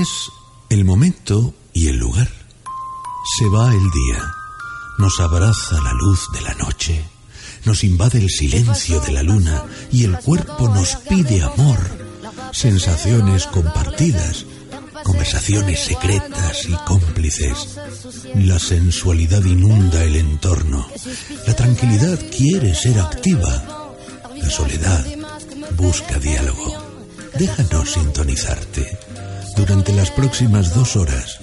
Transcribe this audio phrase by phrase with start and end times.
[0.00, 0.32] Es
[0.70, 2.30] el momento y el lugar.
[3.36, 4.32] Se va el día,
[4.96, 7.04] nos abraza la luz de la noche,
[7.66, 11.78] nos invade el silencio de la luna y el cuerpo nos pide amor,
[12.52, 14.46] sensaciones compartidas,
[15.04, 17.78] conversaciones secretas y cómplices.
[18.36, 20.88] La sensualidad inunda el entorno,
[21.46, 23.92] la tranquilidad quiere ser activa,
[24.34, 25.04] la soledad
[25.76, 26.88] busca diálogo.
[27.38, 29.09] Déjanos sintonizarte.
[29.60, 31.38] Durante las próximas dos horas,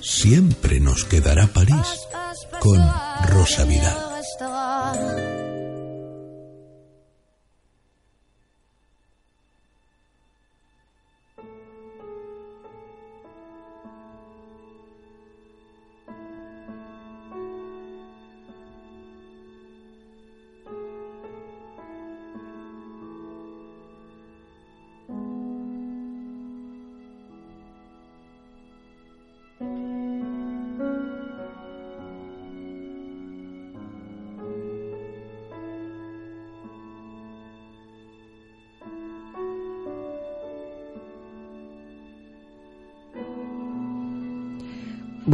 [0.00, 2.06] siempre nos quedará París
[2.60, 2.80] con
[3.30, 5.27] Rosa Vidal.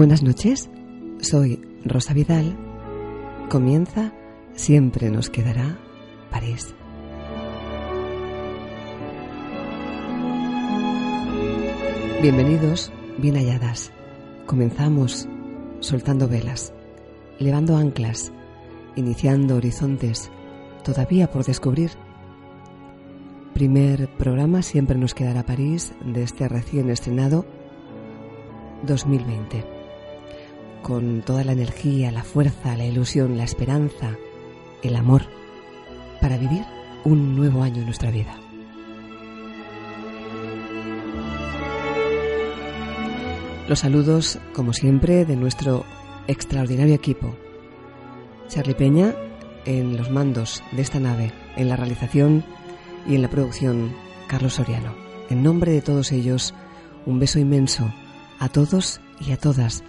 [0.05, 0.69] Buenas noches,
[1.23, 2.55] soy Rosa Vidal.
[3.49, 4.13] Comienza
[4.53, 5.79] Siempre nos quedará
[6.31, 6.75] París.
[12.21, 13.93] Bienvenidos, bien halladas.
[14.45, 15.27] Comenzamos
[15.81, 16.75] soltando velas,
[17.41, 18.31] elevando anclas,
[18.97, 20.31] iniciando horizontes
[20.85, 21.93] todavía por descubrir.
[23.55, 27.47] Primer programa Siempre nos quedará París de este recién estrenado
[28.83, 29.74] 2020
[30.85, 34.19] con toda la energía, la fuerza, la ilusión, la esperanza,
[34.83, 35.23] el amor,
[36.21, 36.63] para vivir
[37.05, 38.39] un nuevo año en nuestra vida.
[43.67, 45.87] Los saludos, como siempre, de nuestro
[46.29, 47.35] extraordinario equipo.
[48.49, 49.15] Charlie Peña
[49.65, 52.45] en los mandos de esta nave, en la realización
[53.09, 53.95] y en la producción,
[54.29, 54.95] Carlos Soriano.
[55.31, 56.55] En nombre de todos ellos,
[57.07, 57.91] un beso inmenso
[58.39, 59.83] a todos y a todas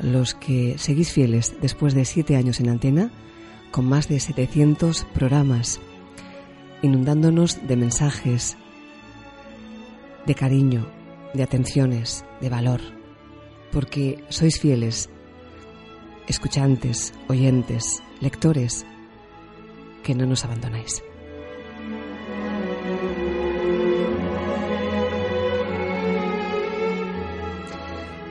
[0.00, 3.10] los que seguís fieles después de siete años en antena,
[3.70, 5.80] con más de 700 programas,
[6.82, 8.56] inundándonos de mensajes,
[10.26, 10.86] de cariño,
[11.32, 12.80] de atenciones, de valor,
[13.72, 15.10] porque sois fieles,
[16.28, 18.86] escuchantes, oyentes, lectores,
[20.02, 21.02] que no nos abandonáis.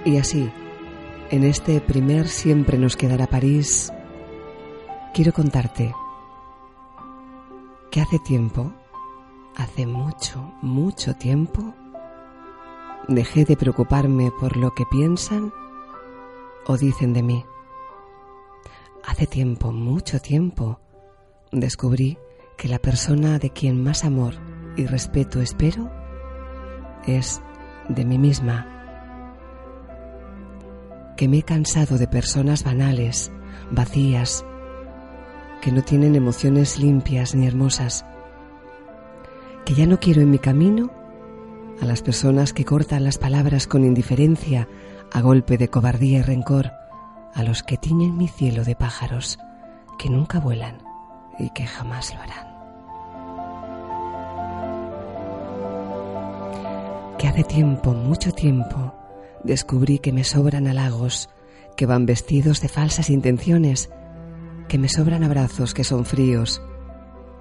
[0.06, 0.50] Y así,
[1.34, 3.92] en este primer Siempre nos quedará París,
[5.16, 5.92] quiero contarte
[7.90, 8.72] que hace tiempo,
[9.56, 11.74] hace mucho, mucho tiempo,
[13.08, 15.52] dejé de preocuparme por lo que piensan
[16.68, 17.44] o dicen de mí.
[19.04, 20.82] Hace tiempo, mucho tiempo,
[21.52, 22.20] descubrí
[22.58, 24.36] que la persona de quien más amor
[24.78, 25.90] y respeto espero
[27.08, 27.42] es
[27.90, 28.72] de mí misma
[31.16, 33.31] que me he cansado de personas banales,
[33.72, 34.46] vacías,
[35.62, 38.06] que no tienen emociones limpias ni hermosas,
[39.66, 40.91] que ya no quiero en mi camino
[41.82, 44.67] a las personas que cortan las palabras con indiferencia
[45.11, 46.72] a golpe de cobardía y rencor,
[47.34, 49.40] a los que tiñen mi cielo de pájaros
[49.97, 50.78] que nunca vuelan
[51.40, 52.53] y que jamás lo harán.
[57.17, 58.93] Que hace tiempo, mucho tiempo,
[59.43, 61.29] descubrí que me sobran halagos
[61.75, 63.90] que van vestidos de falsas intenciones,
[64.67, 66.61] que me sobran abrazos que son fríos,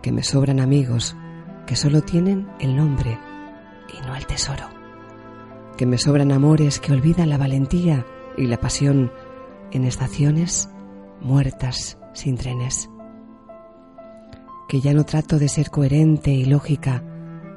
[0.03, 1.17] que me sobran amigos
[1.67, 3.19] que solo tienen el nombre
[3.97, 4.69] y no el tesoro,
[5.77, 8.05] que me sobran amores que olvidan la valentía
[8.37, 9.13] y la pasión
[9.71, 10.69] en estaciones
[11.21, 12.91] muertas sin trenes,
[14.69, 17.05] que ya no trato de ser coherente y lógica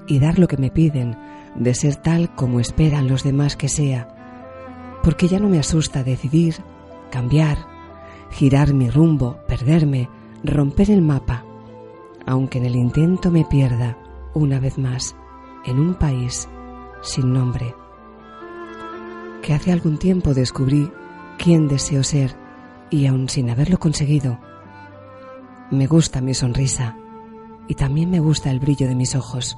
[0.07, 1.18] y dar lo que me piden,
[1.56, 4.15] de ser tal como esperan los demás que sea,
[5.06, 6.56] porque ya no me asusta decidir,
[7.12, 7.60] cambiar,
[8.31, 10.10] girar mi rumbo, perderme,
[10.44, 11.46] romper el mapa,
[12.25, 14.00] aunque en el intento me pierda
[14.34, 15.16] una vez más
[15.63, 16.50] en un país
[17.04, 17.75] sin nombre.
[19.44, 20.92] Que hace algún tiempo descubrí
[21.38, 22.36] quién deseo ser
[22.90, 24.40] y aun sin haberlo conseguido,
[25.69, 26.98] me gusta mi sonrisa
[27.68, 29.56] y también me gusta el brillo de mis ojos.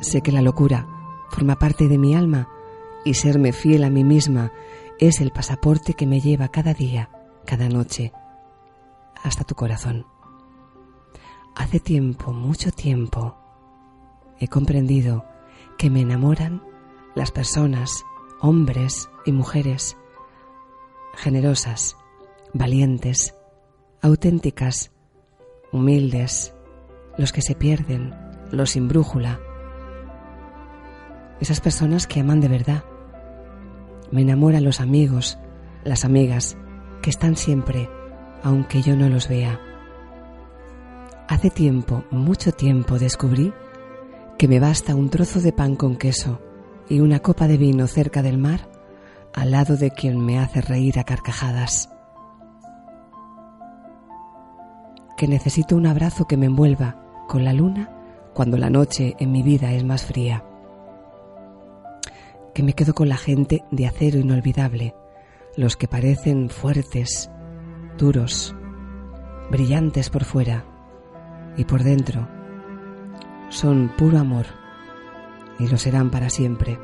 [0.00, 0.86] Sé que la locura
[1.28, 2.48] forma parte de mi alma
[3.06, 4.50] y serme fiel a mí misma
[4.98, 7.08] es el pasaporte que me lleva cada día,
[7.46, 8.12] cada noche,
[9.22, 10.06] hasta tu corazón.
[11.54, 13.36] Hace tiempo, mucho tiempo,
[14.40, 15.24] he comprendido
[15.78, 16.64] que me enamoran
[17.14, 18.04] las personas,
[18.40, 19.96] hombres y mujeres,
[21.14, 21.96] generosas,
[22.54, 23.36] valientes,
[24.02, 24.90] auténticas,
[25.70, 26.52] humildes,
[27.16, 28.16] los que se pierden,
[28.50, 29.38] los sin brújula,
[31.40, 32.82] esas personas que aman de verdad.
[34.10, 35.38] Me enamoran los amigos,
[35.84, 36.56] las amigas,
[37.02, 37.88] que están siempre,
[38.42, 39.60] aunque yo no los vea.
[41.28, 43.52] Hace tiempo, mucho tiempo, descubrí
[44.38, 46.40] que me basta un trozo de pan con queso
[46.88, 48.68] y una copa de vino cerca del mar
[49.34, 51.90] al lado de quien me hace reír a carcajadas.
[55.16, 56.96] Que necesito un abrazo que me envuelva
[57.28, 57.90] con la luna
[58.34, 60.44] cuando la noche en mi vida es más fría.
[62.56, 64.94] Que me quedo con la gente de acero inolvidable,
[65.58, 67.30] los que parecen fuertes,
[67.98, 68.56] duros,
[69.50, 70.64] brillantes por fuera
[71.58, 72.26] y por dentro
[73.50, 74.46] son puro amor
[75.58, 76.78] y lo serán para siempre.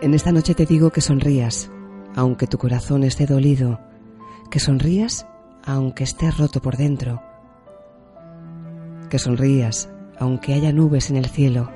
[0.00, 1.70] En esta noche te digo que sonrías,
[2.16, 3.78] aunque tu corazón esté dolido,
[4.50, 5.26] que sonrías
[5.66, 7.22] aunque estés roto por dentro,
[9.10, 11.70] que sonrías aunque haya nubes en el cielo,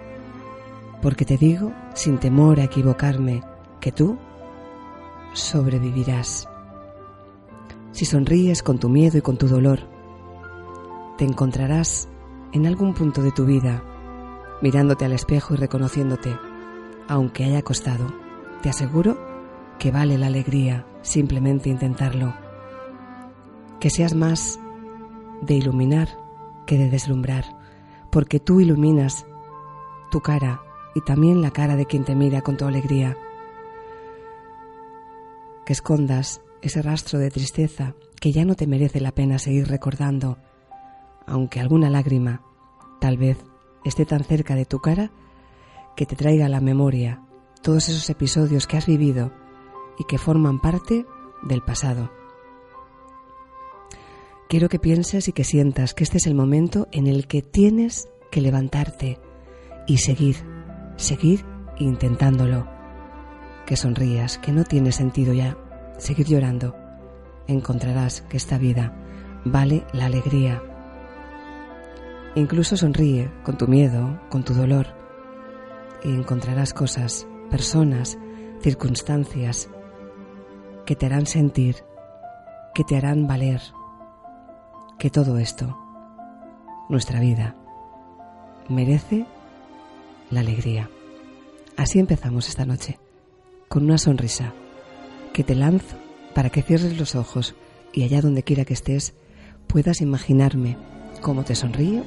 [1.04, 3.42] porque te digo, sin temor a equivocarme,
[3.78, 4.16] que tú
[5.34, 6.48] sobrevivirás.
[7.92, 9.80] Si sonríes con tu miedo y con tu dolor,
[11.18, 12.08] te encontrarás
[12.52, 13.84] en algún punto de tu vida,
[14.62, 16.38] mirándote al espejo y reconociéndote,
[17.06, 18.06] aunque haya costado.
[18.62, 19.18] Te aseguro
[19.78, 22.32] que vale la alegría simplemente intentarlo.
[23.78, 24.58] Que seas más
[25.42, 26.08] de iluminar
[26.64, 27.44] que de deslumbrar,
[28.08, 29.26] porque tú iluminas
[30.10, 30.62] tu cara
[30.94, 33.16] y también la cara de quien te mira con tu alegría.
[35.66, 40.38] Que escondas ese rastro de tristeza que ya no te merece la pena seguir recordando
[41.26, 42.42] aunque alguna lágrima
[43.00, 43.38] tal vez
[43.84, 45.10] esté tan cerca de tu cara
[45.96, 47.22] que te traiga a la memoria
[47.62, 49.32] todos esos episodios que has vivido
[49.98, 51.06] y que forman parte
[51.42, 52.10] del pasado.
[54.48, 58.08] Quiero que pienses y que sientas que este es el momento en el que tienes
[58.30, 59.18] que levantarte
[59.86, 60.36] y seguir,
[60.96, 61.44] seguir
[61.78, 62.68] intentándolo.
[63.66, 65.56] Que sonrías, que no tiene sentido ya
[65.98, 66.76] seguir llorando.
[67.46, 68.92] Encontrarás que esta vida
[69.44, 70.62] vale la alegría
[72.36, 74.88] Incluso sonríe con tu miedo, con tu dolor,
[76.02, 78.18] y encontrarás cosas, personas,
[78.60, 79.70] circunstancias
[80.84, 81.76] que te harán sentir,
[82.74, 83.62] que te harán valer,
[84.98, 85.78] que todo esto,
[86.88, 87.54] nuestra vida,
[88.68, 89.26] merece
[90.30, 90.90] la alegría.
[91.76, 92.98] Así empezamos esta noche,
[93.68, 94.52] con una sonrisa
[95.32, 95.96] que te lanzo
[96.34, 97.54] para que cierres los ojos
[97.92, 99.14] y allá donde quiera que estés
[99.66, 100.76] puedas imaginarme
[101.20, 102.04] cómo te sonrío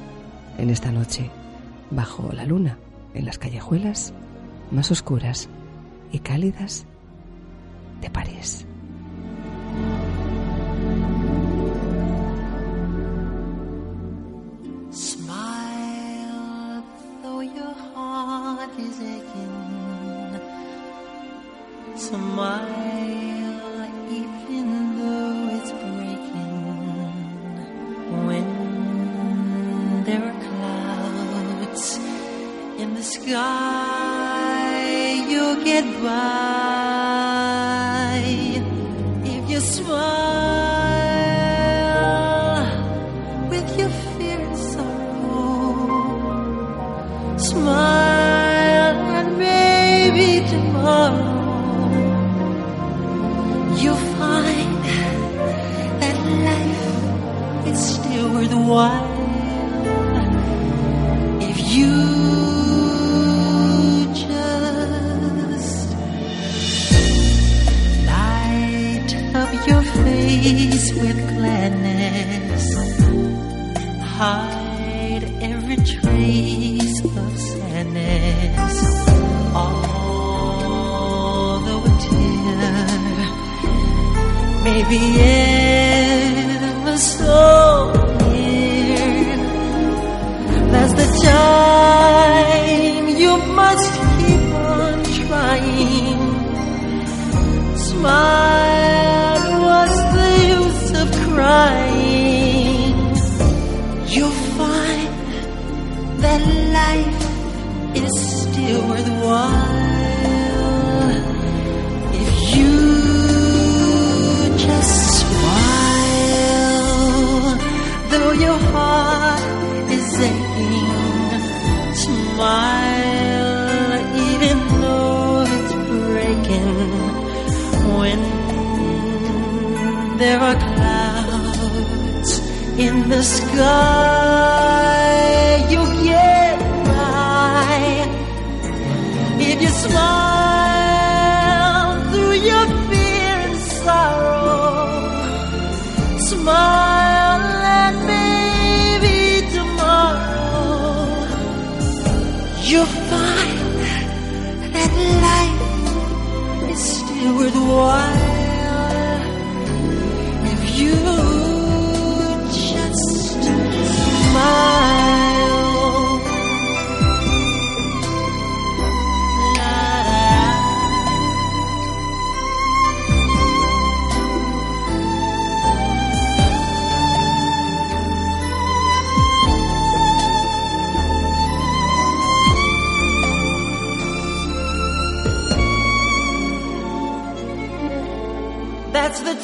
[0.58, 1.30] en esta noche,
[1.92, 2.78] bajo la luna,
[3.14, 4.14] en las callejuelas
[4.72, 5.50] más oscuras
[6.12, 6.86] y cálidas
[8.02, 8.67] de París.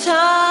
[0.03, 0.42] Time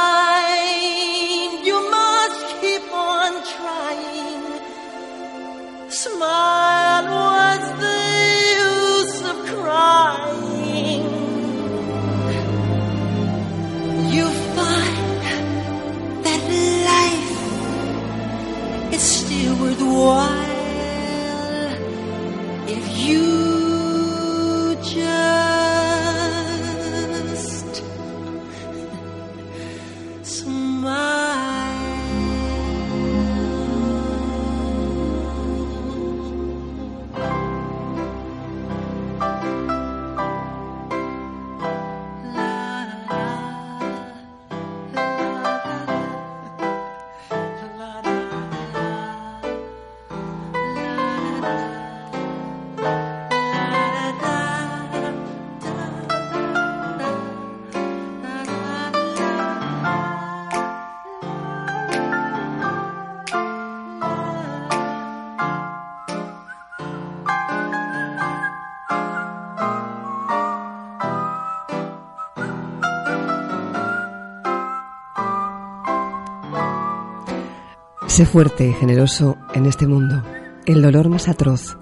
[78.13, 80.23] Sé fuerte y generoso en este mundo.
[80.67, 81.79] El dolor más atroz,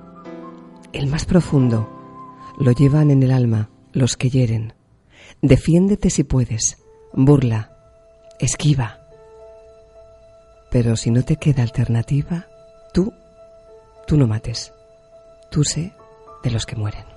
[0.93, 1.91] el más profundo,
[2.57, 4.73] lo llevan en el alma los que hieren.
[5.43, 6.79] Defiéndete si puedes,
[7.13, 7.73] burla,
[8.39, 9.01] esquiva.
[10.71, 12.47] Pero si no te queda alternativa,
[12.95, 13.13] tú,
[14.07, 14.73] tú no mates.
[15.51, 15.95] Tú sé
[16.45, 17.10] de los que mueren.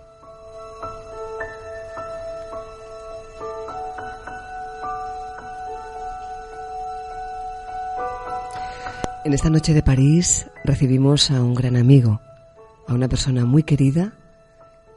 [9.26, 12.20] En esta noche de París recibimos a un gran amigo,
[12.88, 14.16] a una persona muy querida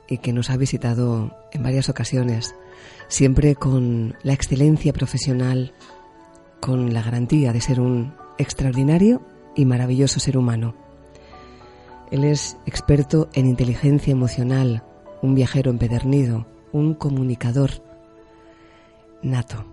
[0.08, 2.56] y que nos ha visitado en varias ocasiones,
[3.06, 5.74] siempre con la excelencia profesional,
[6.60, 9.22] con la garantía de ser un extraordinario
[9.54, 10.74] y maravilloso ser humano.
[12.10, 14.82] Él es experto en inteligencia emocional,
[15.22, 17.70] un viajero empedernido, un comunicador
[19.22, 19.64] nato,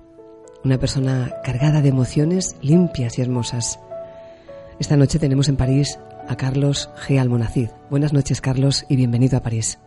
[0.63, 3.79] una persona cargada de emociones limpias y hermosas.
[4.83, 5.97] Esta noche tenemos en París
[6.27, 7.17] a Carlos G.
[7.17, 7.69] Almonacid.
[7.89, 9.79] Buenas noches, Carlos, y bienvenido a París.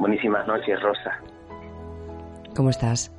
[0.00, 1.20] Buenísimas noches, Rosa.
[2.56, 3.12] ¿Cómo estás?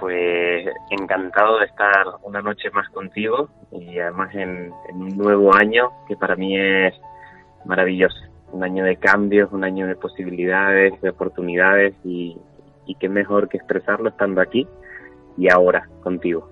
[0.00, 5.92] Pues encantado de estar una noche más contigo y además en, en un nuevo año
[6.08, 6.94] que para mí es
[7.64, 8.18] maravilloso.
[8.50, 12.36] Un año de cambios, un año de posibilidades, de oportunidades y,
[12.84, 14.66] y qué mejor que expresarlo estando aquí
[15.38, 16.50] y ahora contigo.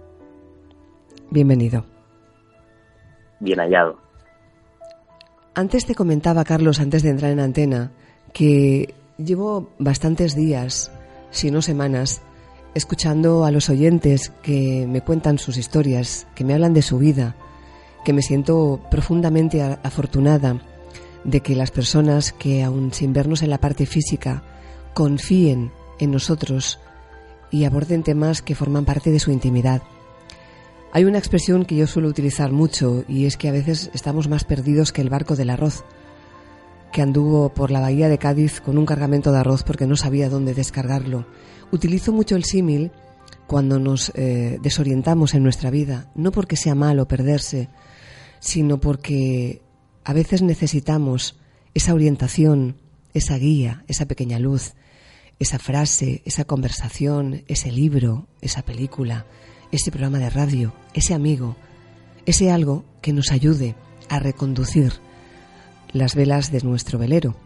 [1.28, 1.82] Bienvenido.
[3.40, 3.98] Bien hallado.
[5.54, 7.90] Antes te comentaba, Carlos, antes de entrar en antena,
[8.32, 10.92] que llevo bastantes días,
[11.30, 12.22] si no semanas,
[12.74, 17.34] escuchando a los oyentes que me cuentan sus historias, que me hablan de su vida,
[18.04, 20.60] que me siento profundamente afortunada
[21.24, 24.42] de que las personas que aun sin vernos en la parte física
[24.94, 26.78] confíen en nosotros
[27.50, 29.82] y aborden temas que forman parte de su intimidad.
[30.92, 34.42] Hay una expresión que yo suelo utilizar mucho y es que a veces estamos más
[34.42, 35.84] perdidos que el barco del arroz,
[36.92, 40.28] que anduvo por la bahía de Cádiz con un cargamento de arroz porque no sabía
[40.28, 41.26] dónde descargarlo.
[41.70, 42.90] Utilizo mucho el símil
[43.46, 47.68] cuando nos eh, desorientamos en nuestra vida, no porque sea malo perderse,
[48.40, 49.62] sino porque
[50.04, 51.38] a veces necesitamos
[51.72, 52.78] esa orientación,
[53.14, 54.74] esa guía, esa pequeña luz,
[55.38, 59.26] esa frase, esa conversación, ese libro, esa película,
[59.72, 61.56] ese programa de radio, ese amigo,
[62.26, 63.74] ese algo que nos ayude
[64.08, 64.94] a reconducir
[65.92, 67.36] las velas de nuestro velero.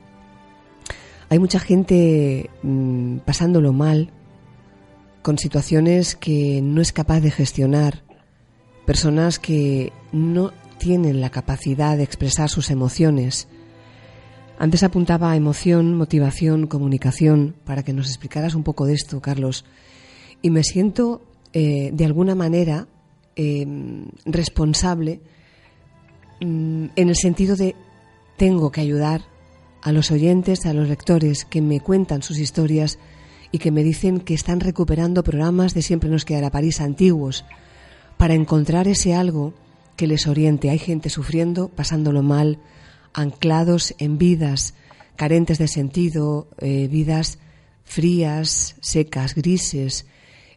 [1.28, 4.10] Hay mucha gente mm, pasándolo mal,
[5.22, 8.02] con situaciones que no es capaz de gestionar,
[8.84, 13.48] personas que no tienen la capacidad de expresar sus emociones.
[14.58, 19.64] Antes apuntaba a emoción, motivación, comunicación, para que nos explicaras un poco de esto, Carlos.
[20.42, 21.22] Y me siento,
[21.54, 22.88] eh, de alguna manera,
[23.36, 25.20] em, responsable
[26.40, 27.74] mm, en el sentido de
[28.36, 29.22] tengo que ayudar
[29.82, 32.98] a los oyentes, a los lectores que me cuentan sus historias
[33.52, 37.44] y que me dicen que están recuperando programas de Siempre nos quedará París antiguos
[38.16, 39.54] para encontrar ese algo
[39.96, 40.70] que les oriente.
[40.70, 42.58] Hay gente sufriendo, pasándolo mal,
[43.12, 44.74] anclados en vidas
[45.14, 47.38] carentes de sentido, eh, vidas
[47.84, 50.06] frías, secas, grises,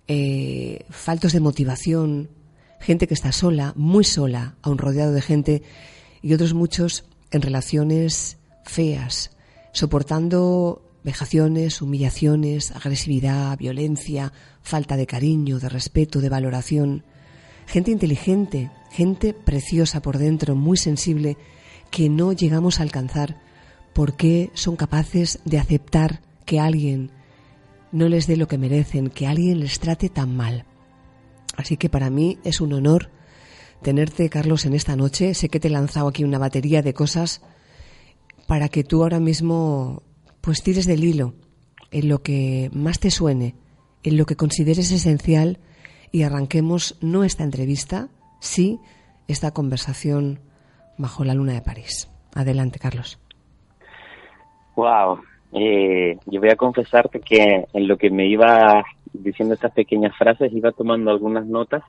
[0.08, 2.30] eh, faltos de motivación,
[2.80, 5.64] gente que está sola, muy sola, aún rodeado de gente,
[6.22, 9.32] y otros muchos en relaciones feas,
[9.72, 17.06] soportando vejaciones, humillaciones, agresividad, violencia, falta de cariño, de respeto, de valoración.
[17.66, 21.38] Gente inteligente, gente preciosa por dentro, muy sensible,
[21.92, 23.40] que no llegamos a alcanzar
[23.94, 27.12] porque son capaces de aceptar que alguien
[27.92, 30.66] no les dé lo que merecen, que alguien les trate tan mal.
[31.56, 33.10] Así que para mí es un honor
[33.82, 35.34] tenerte, Carlos, en esta noche.
[35.34, 37.42] Sé que te he lanzado aquí una batería de cosas
[38.48, 40.04] para que tú ahora mismo
[40.42, 41.34] pues tires del hilo
[41.92, 43.56] en lo que más te suene,
[44.04, 45.60] en lo que consideres esencial
[46.12, 48.80] y arranquemos no esta entrevista, sí
[49.28, 50.40] esta conversación
[50.98, 52.10] bajo la luna de París.
[52.34, 53.20] Adelante, Carlos.
[54.76, 55.20] Wow.
[55.54, 58.84] Eh, yo voy a confesarte que en lo que me iba
[59.14, 61.84] diciendo estas pequeñas frases iba tomando algunas notas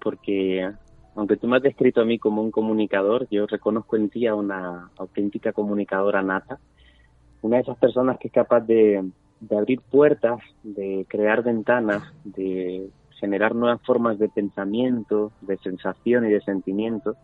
[0.00, 0.68] porque
[1.16, 4.34] aunque tú me has descrito a mí como un comunicador, yo reconozco en ti a
[4.34, 6.58] una auténtica comunicadora nata,
[7.40, 9.08] una de esas personas que es capaz de,
[9.40, 12.88] de abrir puertas, de crear ventanas, de
[13.20, 17.16] generar nuevas formas de pensamiento, de sensación y de sentimiento.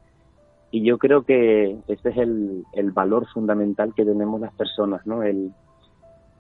[0.71, 5.25] Y yo creo que este es el, el valor fundamental que tenemos las personas, ¿no?
[5.25, 5.53] El,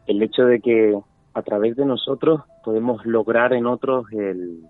[0.06, 0.98] el hecho de que
[1.34, 4.64] a través de nosotros podemos lograr en otros el,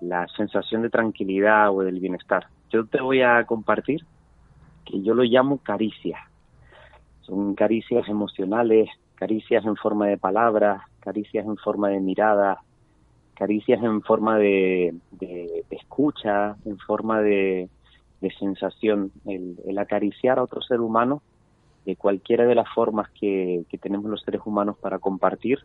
[0.00, 2.46] la sensación de tranquilidad o del bienestar.
[2.70, 4.04] Yo te voy a compartir
[4.84, 6.20] que yo lo llamo caricias.
[7.22, 12.62] Son caricias emocionales, caricias en forma de palabras, caricias en forma de mirada,
[13.34, 14.94] caricias en forma de,
[15.70, 17.68] escucha, en forma de,
[18.38, 19.12] sensación.
[19.26, 21.22] El, acariciar a otro ser humano
[21.84, 25.58] de cualquiera de las formas que, que tenemos los seres humanos para compartir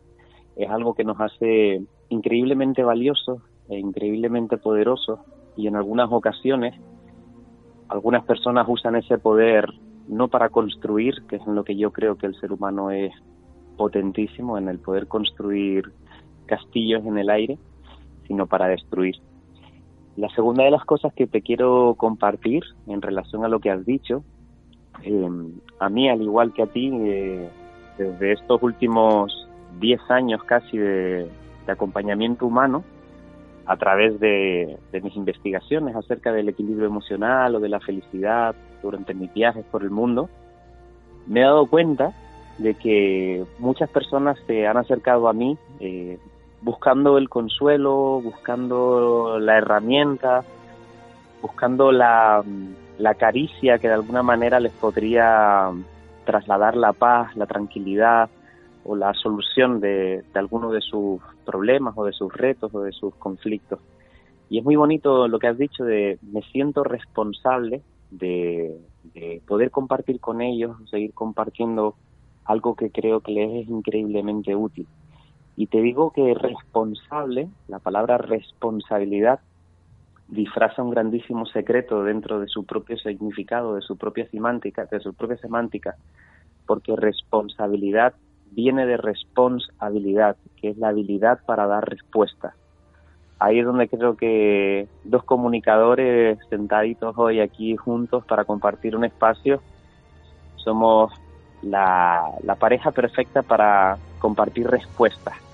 [0.56, 5.20] es algo que nos hace increíblemente valiosos e increíblemente poderosos
[5.56, 6.74] y en algunas ocasiones
[7.88, 9.72] algunas personas usan ese poder
[10.08, 13.12] no para construir, que es en lo que yo creo que el ser humano es
[13.76, 15.92] potentísimo, en el poder construir
[16.46, 17.58] castillos en el aire,
[18.26, 19.16] sino para destruir.
[20.16, 23.84] La segunda de las cosas que te quiero compartir en relación a lo que has
[23.84, 24.24] dicho,
[25.02, 25.28] eh,
[25.78, 27.48] a mí, al igual que a ti, eh,
[27.98, 29.48] desde estos últimos
[29.80, 31.28] 10 años casi de,
[31.66, 32.84] acompañamiento humano,
[33.66, 39.12] a través de, de, mis investigaciones acerca del equilibrio emocional o de la felicidad durante
[39.12, 40.28] mis viajes por el mundo,
[41.26, 42.14] me he dado cuenta
[42.58, 46.18] de que muchas personas se han acercado a mí eh,
[46.62, 50.44] buscando el consuelo, buscando la herramienta,
[51.42, 52.42] buscando la,
[52.98, 55.70] la caricia que de alguna manera les podría
[56.24, 58.30] trasladar la paz, la tranquilidad
[58.84, 62.92] o la solución de, de alguno de sus problemas o de sus retos o de
[62.92, 63.80] sus conflictos.
[64.48, 68.76] Y es muy bonito lo que has dicho de me siento responsable de,
[69.14, 71.96] de poder compartir con ellos, seguir compartiendo
[72.44, 74.86] algo que creo que les es increíblemente útil.
[75.56, 79.40] Y te digo que responsable, la palabra responsabilidad,
[80.28, 85.14] disfraza un grandísimo secreto dentro de su propio significado, de su propia semántica, de su
[85.14, 85.96] propia semántica,
[86.66, 88.14] porque responsabilidad
[88.50, 92.54] viene de responsabilidad, que es la habilidad para dar respuesta.
[93.38, 99.60] Ahí es donde creo que dos comunicadores sentaditos hoy aquí juntos para compartir un espacio,
[100.56, 101.12] somos
[101.62, 105.45] la, la pareja perfecta para compartir respuestas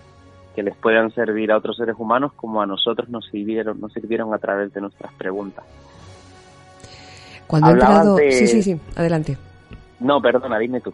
[0.55, 4.33] que les puedan servir a otros seres humanos como a nosotros nos sirvieron, nos sirvieron
[4.35, 5.65] a través de nuestras preguntas.
[7.47, 8.17] Cuando he entrado...
[8.17, 9.37] de- Sí, sí, sí, adelante.
[10.01, 10.93] No, perdona, dime tú.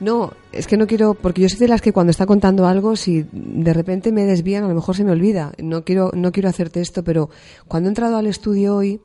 [0.00, 2.96] No, es que no quiero, porque yo soy de las que cuando está contando algo,
[2.96, 5.52] si de repente me desvían, a lo mejor se me olvida.
[5.58, 7.30] No quiero, no quiero hacerte esto, pero
[7.68, 9.00] cuando he entrado al estudio hoy,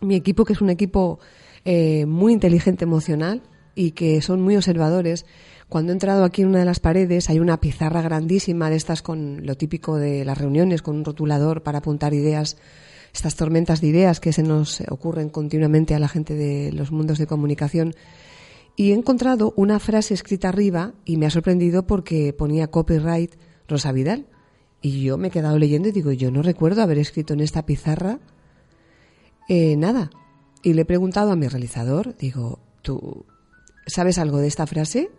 [0.00, 1.18] mi equipo, que es un equipo
[1.64, 3.42] eh, muy inteligente emocional
[3.74, 5.26] y que son muy observadores,
[5.74, 9.02] cuando he entrado aquí en una de las paredes hay una pizarra grandísima de estas
[9.02, 12.58] con lo típico de las reuniones, con un rotulador para apuntar ideas,
[13.12, 17.18] estas tormentas de ideas que se nos ocurren continuamente a la gente de los mundos
[17.18, 17.92] de comunicación.
[18.76, 23.34] Y he encontrado una frase escrita arriba y me ha sorprendido porque ponía copyright
[23.66, 24.28] Rosa Vidal.
[24.80, 27.66] Y yo me he quedado leyendo y digo, yo no recuerdo haber escrito en esta
[27.66, 28.20] pizarra
[29.48, 30.10] eh, nada.
[30.62, 33.26] Y le he preguntado a mi realizador, digo, ¿tú
[33.88, 35.10] sabes algo de esta frase?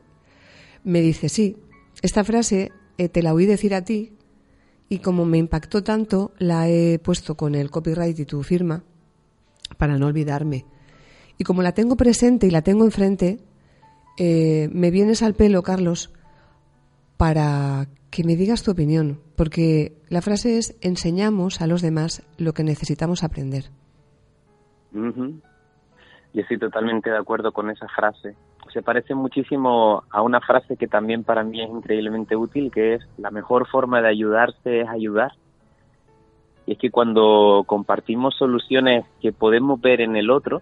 [0.86, 1.58] Me dice, sí,
[2.02, 4.14] esta frase eh, te la oí decir a ti
[4.88, 8.84] y como me impactó tanto, la he puesto con el copyright y tu firma
[9.78, 10.66] para no olvidarme.
[11.38, 13.40] Y como la tengo presente y la tengo enfrente,
[14.18, 16.14] eh, me vienes al pelo, Carlos,
[17.18, 22.54] para que me digas tu opinión, porque la frase es enseñamos a los demás lo
[22.54, 23.72] que necesitamos aprender.
[24.94, 25.42] Ujú.
[26.34, 28.36] Yo estoy totalmente de acuerdo con esa frase.
[28.76, 33.08] Se parece muchísimo a una frase que también para mí es increíblemente útil, que es
[33.18, 35.32] la mejor forma de ayudarse es ayudar.
[36.66, 40.62] Y es que cuando compartimos soluciones que podemos ver en el otro,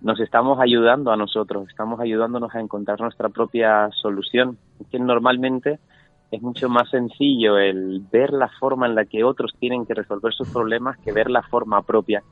[0.00, 4.56] nos estamos ayudando a nosotros, estamos ayudándonos a encontrar nuestra propia solución.
[4.90, 5.80] Que normalmente
[6.30, 10.32] es mucho más sencillo el ver la forma en la que otros tienen que resolver
[10.32, 12.22] sus problemas que ver la forma propia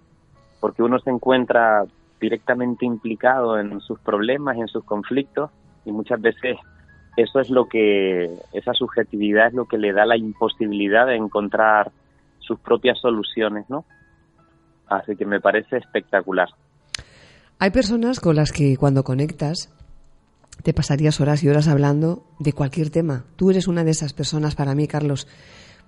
[0.63, 1.85] porque uno se encuentra
[2.23, 5.51] directamente implicado en sus problemas, en sus conflictos,
[5.85, 6.57] y muchas veces
[7.17, 11.91] eso es lo que, esa subjetividad es lo que le da la imposibilidad de encontrar
[12.39, 13.85] sus propias soluciones, ¿no?
[14.87, 16.49] Así que me parece espectacular.
[17.59, 19.75] Hay personas con las que cuando conectas
[20.63, 23.25] te pasarías horas y horas hablando de cualquier tema.
[23.37, 25.27] Tú eres una de esas personas para mí, Carlos,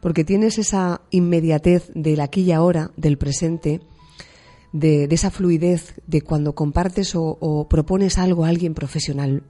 [0.01, 3.81] porque tienes esa inmediatez del aquí y ahora, del presente,
[4.75, 9.45] de, esa fluidez de cuando compartes o, o propones algo a alguien profesional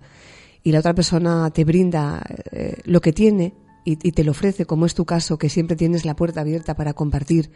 [0.63, 3.55] y la otra persona te brinda eh, lo que tiene
[3.87, 6.75] y, y te lo ofrece, como es tu caso, que siempre tienes la puerta abierta
[6.75, 7.51] para compartir.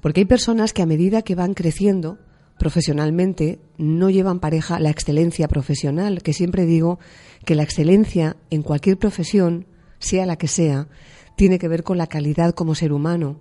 [0.00, 2.18] Porque hay personas que a medida que van creciendo
[2.56, 6.98] profesionalmente no llevan pareja la excelencia profesional, que siempre digo
[7.44, 9.66] que la excelencia en cualquier profesión,
[9.98, 10.88] sea la que sea,
[11.36, 13.40] tiene que ver con la calidad como ser humano.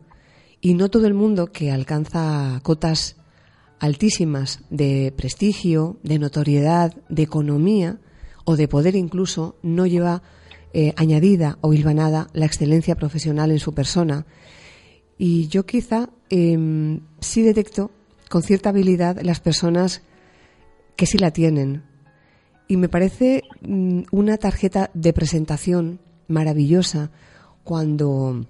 [0.61, 3.15] Y no todo el mundo que alcanza cotas
[3.79, 7.99] altísimas de prestigio, de notoriedad, de economía
[8.43, 10.23] o de poder incluso, no lleva
[10.73, 14.25] eh, añadida o hilvanada la excelencia profesional en su persona.
[15.17, 17.91] Y yo quizá eh, sí detecto
[18.29, 20.01] con cierta habilidad las personas
[20.95, 21.83] que sí la tienen.
[22.67, 27.11] Y me parece mm, una tarjeta de presentación maravillosa
[27.63, 28.45] cuando,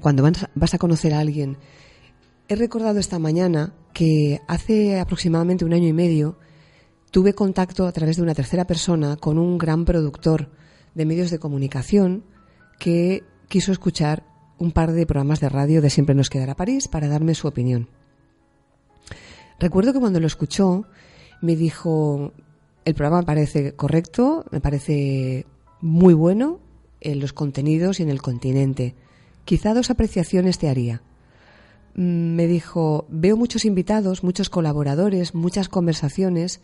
[0.00, 1.56] cuando vas, a conocer a alguien.
[2.48, 6.38] He recordado esta mañana que hace aproximadamente un año y medio
[7.10, 10.50] tuve contacto a través de una tercera persona con un gran productor
[10.94, 12.24] de medios de comunicación
[12.78, 14.24] que quiso escuchar
[14.58, 17.88] un par de programas de radio de Siempre nos quedará París para darme su opinión.
[19.58, 20.84] Recuerdo que cuando lo escuchó
[21.40, 22.32] me dijo,
[22.84, 25.46] el programa me parece correcto, me parece
[25.80, 26.60] muy bueno
[27.00, 28.94] en los contenidos y en el continente.
[29.48, 31.00] Quizá dos apreciaciones te haría.
[31.94, 36.60] Mm, Me dijo, veo muchos invitados, muchos colaboradores, muchas conversaciones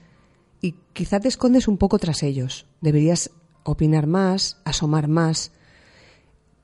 [0.60, 2.66] y quizá te escondes un poco tras ellos.
[2.82, 3.30] Deberías
[3.62, 5.52] opinar más, asomar más,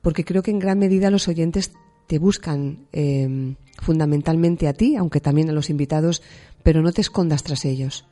[0.02, 1.72] porque creo que en gran medida los oyentes
[2.06, 6.20] te buscan eh, fundamentalmente a ti, aunque también a los invitados,
[6.62, 8.04] pero no te escondas tras ellos.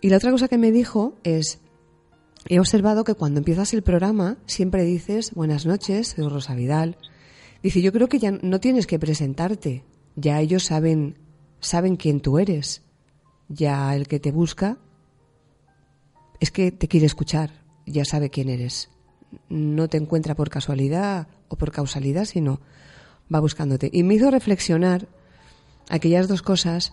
[0.00, 1.60] Y la otra cosa que me dijo es,
[2.48, 6.96] he observado que cuando empiezas el programa siempre dices, buenas noches, soy Rosa Vidal.
[7.62, 9.84] Dice, yo creo que ya no tienes que presentarte,
[10.16, 11.18] ya ellos saben,
[11.60, 12.82] saben quién tú eres.
[13.48, 14.78] Ya el que te busca
[16.40, 18.88] es que te quiere escuchar, ya sabe quién eres.
[19.48, 22.60] no te encuentra por casualidad o por causalidad, sino
[23.32, 23.88] va buscándote.
[23.92, 25.08] Y me hizo reflexionar
[25.88, 26.92] aquellas dos cosas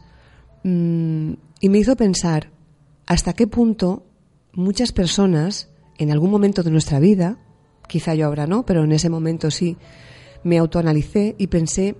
[0.63, 2.51] mm, y me hizo pensar
[3.05, 4.08] hasta qué punto
[4.53, 7.37] muchas personas en algún momento de nuestra vida,
[7.87, 9.77] quizá yo ahora no, pero en ese momento sí,
[10.43, 11.95] me autoanalicé y pensé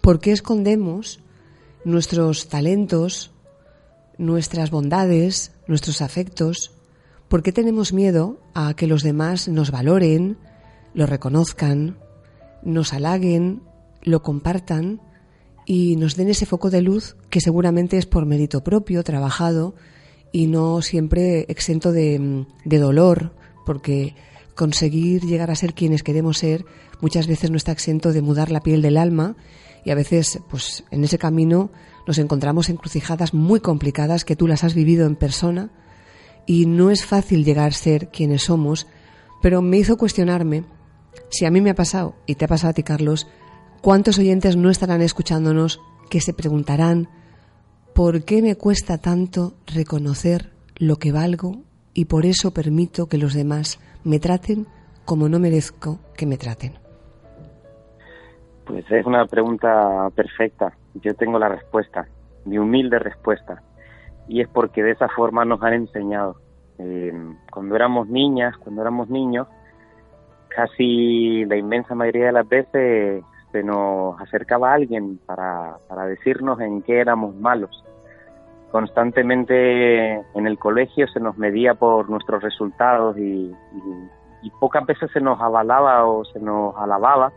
[0.00, 1.20] por qué escondemos
[1.84, 3.32] nuestros talentos,
[4.18, 6.72] nuestras bondades, nuestros afectos,
[7.28, 10.38] por qué tenemos miedo a que los demás nos valoren,
[10.94, 11.98] lo reconozcan,
[12.62, 13.62] nos halaguen,
[14.02, 15.00] lo compartan
[15.66, 19.74] y nos den ese foco de luz que seguramente es por mérito propio, trabajado
[20.32, 24.14] y no siempre exento de, de dolor, porque
[24.54, 26.64] conseguir llegar a ser quienes queremos ser
[27.00, 29.36] muchas veces no está exento de mudar la piel del alma
[29.84, 31.70] y a veces pues en ese camino
[32.06, 35.70] nos encontramos encrucijadas muy complicadas que tú las has vivido en persona
[36.46, 38.86] y no es fácil llegar a ser quienes somos,
[39.42, 40.64] pero me hizo cuestionarme
[41.30, 43.26] si a mí me ha pasado y te ha pasado a ti Carlos,
[43.80, 47.08] ¿cuántos oyentes no estarán escuchándonos que se preguntarán
[47.94, 51.62] ¿por qué me cuesta tanto reconocer lo que valgo
[51.94, 54.66] y por eso permito que los demás me traten
[55.04, 56.72] como no merezco que me traten?
[58.64, 60.72] Pues es una pregunta perfecta.
[60.94, 62.06] Yo tengo la respuesta,
[62.44, 63.62] mi humilde respuesta.
[64.28, 66.36] Y es porque de esa forma nos han enseñado.
[66.78, 67.12] Eh,
[67.50, 69.48] cuando éramos niñas, cuando éramos niños,
[70.48, 76.82] casi la inmensa mayoría de las veces se nos acercaba alguien para, para decirnos en
[76.82, 77.84] qué éramos malos.
[78.70, 83.56] Constantemente en el colegio se nos medía por nuestros resultados y, y,
[84.42, 87.32] y pocas veces se nos avalaba o se nos alababa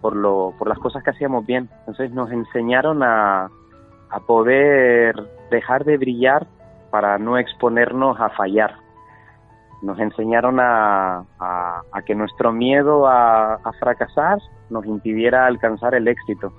[0.00, 1.68] por, lo, por las cosas que hacíamos bien.
[1.80, 3.50] Entonces nos enseñaron a,
[4.10, 5.14] a poder
[5.50, 6.46] dejar de brillar
[6.90, 8.76] para no exponernos a fallar.
[9.82, 11.24] Nos enseñaron a,
[12.04, 14.38] que nuestro miedo a, fracasar
[14.70, 16.52] nos impidiera alcanzar el éxito.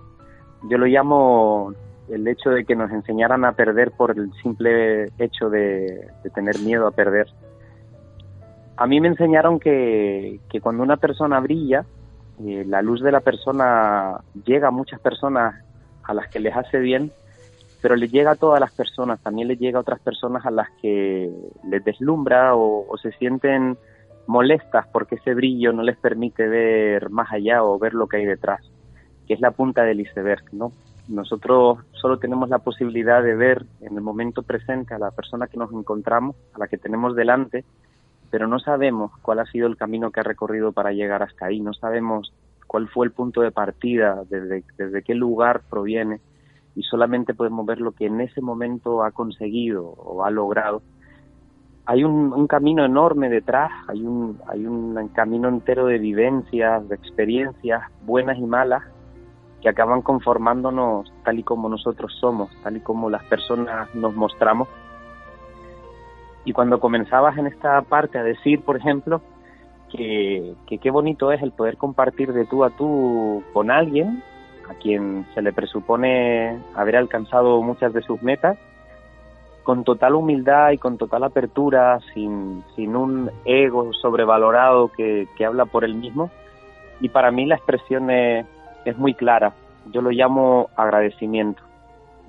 [0.69, 1.73] Yo lo llamo
[2.10, 6.88] el hecho de que nos enseñaran a perder por el simple hecho de, tener miedo
[6.88, 7.27] a perder.
[8.77, 11.86] A mí me enseñaron que, que cuando una persona brilla,
[12.45, 15.55] eh, la luz de la persona llega a muchas personas
[16.03, 17.12] a las que les hace bien,
[17.81, 20.69] pero le llega a todas las personas, también le llega a otras personas a las
[20.81, 21.31] que
[21.67, 23.77] les deslumbra o, o, se sienten
[24.27, 28.25] molestas porque ese brillo no les permite ver más allá o ver lo que hay
[28.25, 28.61] detrás,
[29.27, 30.71] que es la punta del iceberg, ¿no?
[31.07, 35.57] Nosotros solo tenemos la posibilidad de ver en el momento presente a la persona que
[35.57, 37.65] nos encontramos, a la que tenemos delante,
[38.29, 41.61] pero no sabemos cuál ha sido el camino que ha recorrido para llegar hasta ahí,
[41.61, 42.31] no sabemos
[42.67, 46.19] cuál fue el punto de partida, desde, desde qué lugar proviene,
[46.75, 50.82] y solamente podemos ver lo que en ese momento ha conseguido o ha logrado.
[51.86, 56.95] Hay un, un camino enorme detrás, hay un, hay un camino entero de vivencias, de
[56.95, 58.84] experiencias buenas y malas,
[59.62, 64.67] que acaban conformándonos tal y como nosotros somos, tal y como las personas nos mostramos
[66.45, 69.21] y cuando comenzabas en esta parte a decir, por ejemplo,
[69.91, 74.23] que, que qué bonito es el poder compartir de tú a tú con alguien
[74.69, 78.58] a quien se le presupone haber alcanzado muchas de sus metas,
[79.63, 85.65] con total humildad y con total apertura, sin, sin un ego sobrevalorado que, que habla
[85.65, 86.32] por él mismo.
[87.01, 88.45] Y para mí la expresión es,
[88.86, 89.53] es muy clara.
[89.91, 91.62] Yo lo llamo agradecimiento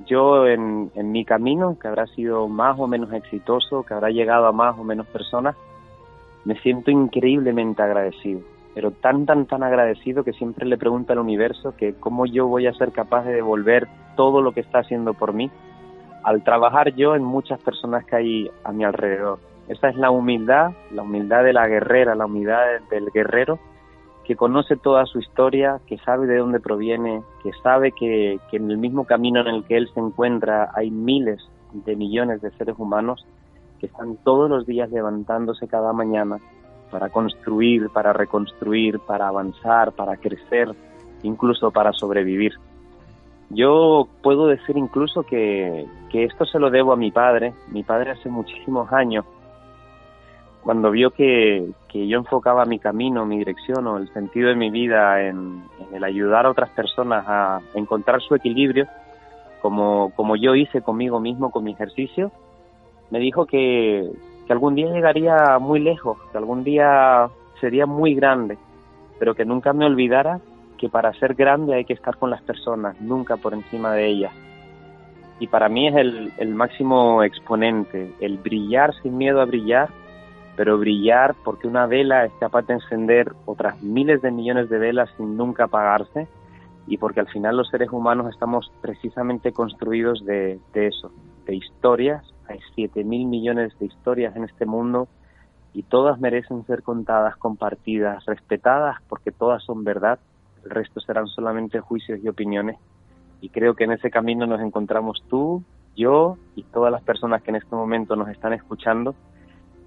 [0.07, 4.47] yo en, en, mi camino, que habrá sido más o menos exitoso, que habrá llegado
[4.47, 5.57] a más o menos personas,
[6.45, 8.41] me siento increíblemente agradecido,
[8.75, 12.67] pero tan, tan, tan agradecido que siempre le pregunto al universo que cómo yo voy
[12.67, 15.51] a ser capaz de devolver todo lo que está haciendo por mí
[16.23, 19.39] al trabajar yo en muchas personas que hay a mi alrededor.
[19.69, 23.59] Esa es la humildad, la humildad de la guerrera, la humildad del guerrero
[24.25, 28.71] que conoce toda su historia, que sabe de dónde proviene, que sabe que, que, en
[28.71, 31.41] el mismo camino en el que él se encuentra hay miles
[31.73, 33.27] de millones de seres humanos
[33.81, 36.39] que están todos los días levantándose cada mañana
[36.91, 40.69] para construir, para reconstruir, para avanzar, para crecer,
[41.23, 42.53] incluso para sobrevivir.
[43.51, 47.53] Yo puedo decir incluso que, que esto se lo debo a mi padre.
[47.69, 49.25] Mi padre hace muchísimos años
[50.63, 54.71] cuando vio que, que, yo enfocaba mi camino, mi dirección o el sentido de mi
[54.71, 58.87] vida en, en, el ayudar a otras personas a encontrar su equilibrio,
[59.63, 62.31] como, como yo hice conmigo mismo con mi ejercicio,
[63.11, 64.11] me dijo que,
[64.51, 68.59] que algún día llegaría muy lejos, que algún día sería muy grande,
[69.21, 70.41] pero que nunca me olvidara
[70.77, 74.33] que para ser grande hay que estar con las personas, nunca por encima de ellas.
[75.39, 79.89] Y para mí es el, máximo exponente, el brillar sin miedo a brillar
[80.57, 85.11] pero brillar porque una vela es capaz de encender otras miles de millones de velas
[85.17, 86.27] sin nunca apagarse
[86.89, 91.13] y porque al final los seres humanos estamos precisamente construidos de eso,
[91.47, 92.25] de historias.
[92.49, 95.09] Hay 7 mil millones de historias en este mundo
[95.73, 100.19] y todas merecen ser contadas, compartidas, respetadas, porque todas son verdad.
[100.65, 102.77] El resto serán solamente juicios y opiniones.
[103.41, 105.63] Y creo que en ese camino nos encontramos tú,
[105.97, 109.15] yo y todas las personas que en este momento nos están escuchando,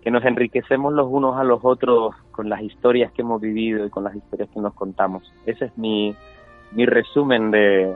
[0.01, 3.89] que nos enriquecemos los unos a los otros con las historias que hemos vivido y
[3.89, 5.31] con las historias que nos contamos.
[5.45, 6.15] Ese es mi,
[6.71, 7.95] mi resumen de,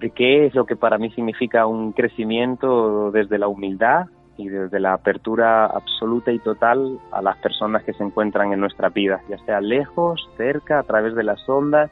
[0.00, 4.80] de qué es lo que para mí significa un crecimiento desde la humildad y desde
[4.80, 9.38] la apertura absoluta y total a las personas que se encuentran en nuestra vida, ya
[9.44, 11.90] sea lejos, cerca, a través de las ondas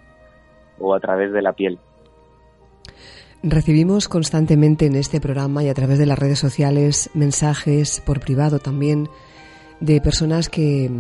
[0.79, 1.79] o a través de la piel.
[3.45, 8.59] Recibimos constantemente en este programa y a través de las redes sociales mensajes por privado
[8.61, 9.09] también
[9.81, 10.91] de personas que,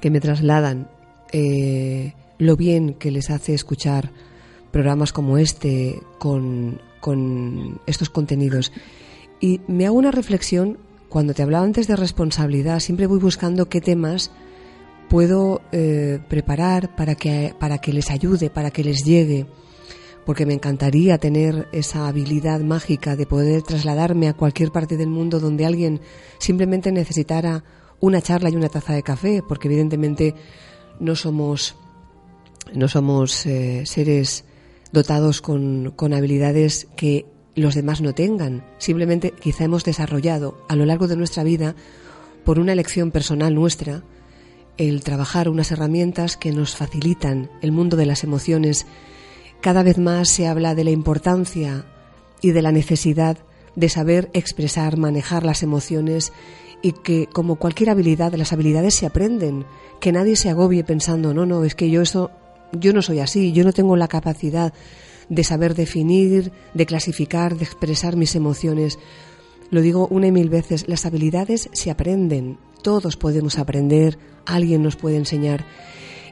[0.00, 0.88] que me trasladan
[1.32, 4.10] eh, lo bien que les hace escuchar
[4.70, 8.72] programas como este con, con estos contenidos.
[9.40, 10.78] Y me hago una reflexión,
[11.08, 14.30] cuando te hablaba antes de responsabilidad, siempre voy buscando qué temas
[15.08, 19.46] puedo eh, preparar para que, para que les ayude, para que les llegue
[20.28, 25.40] porque me encantaría tener esa habilidad mágica de poder trasladarme a cualquier parte del mundo
[25.40, 26.02] donde alguien
[26.36, 27.64] simplemente necesitara
[28.00, 30.34] una charla y una taza de café, porque evidentemente
[31.00, 31.76] no somos,
[32.74, 34.44] no somos eh, seres
[34.92, 38.64] dotados con, con habilidades que los demás no tengan.
[38.78, 41.74] Simplemente quizá hemos desarrollado a lo largo de nuestra vida,
[42.44, 44.02] por una elección personal nuestra,
[44.78, 48.86] el trabajar unas herramientas que nos facilitan el mundo de las emociones
[49.60, 51.84] cada vez más se habla de la importancia
[52.40, 53.38] y de la necesidad
[53.74, 56.32] de saber expresar, manejar las emociones
[56.80, 59.66] y que como cualquier habilidad, las habilidades se aprenden,
[60.00, 62.30] que nadie se agobie pensando, no, no, es que yo eso,
[62.72, 64.72] yo no soy así, yo no tengo la capacidad
[65.28, 68.98] de saber definir, de clasificar, de expresar mis emociones.
[69.70, 74.96] Lo digo una y mil veces, las habilidades se aprenden, todos podemos aprender, alguien nos
[74.96, 75.64] puede enseñar.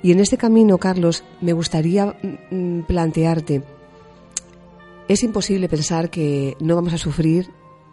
[0.03, 2.07] Y en este camino, Carlos, me gustaría
[2.51, 3.63] mm, mm, plantearte,
[5.09, 7.51] es imposible pensar que no vamos a sufrir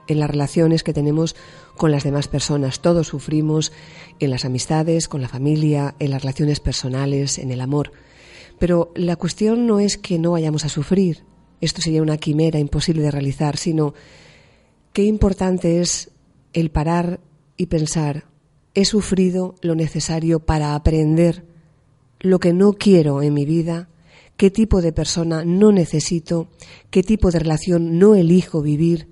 [0.07, 1.35] en las relaciones que tenemos
[1.77, 2.79] con las demás personas.
[2.79, 3.71] Todos sufrimos
[4.19, 7.91] en las amistades, con la familia, en las relaciones personales, en el amor.
[8.59, 11.23] Pero la cuestión no es que no vayamos a sufrir,
[11.61, 13.93] esto sería una quimera imposible de realizar, sino
[14.91, 16.11] qué importante es
[16.51, 17.21] el parar
[17.57, 18.25] y pensar,
[18.73, 21.45] he sufrido lo necesario para aprender
[22.19, 23.89] lo que no quiero en mi vida,
[24.37, 26.49] qué tipo de persona no necesito,
[26.89, 29.07] qué tipo de relación no elijo vivir,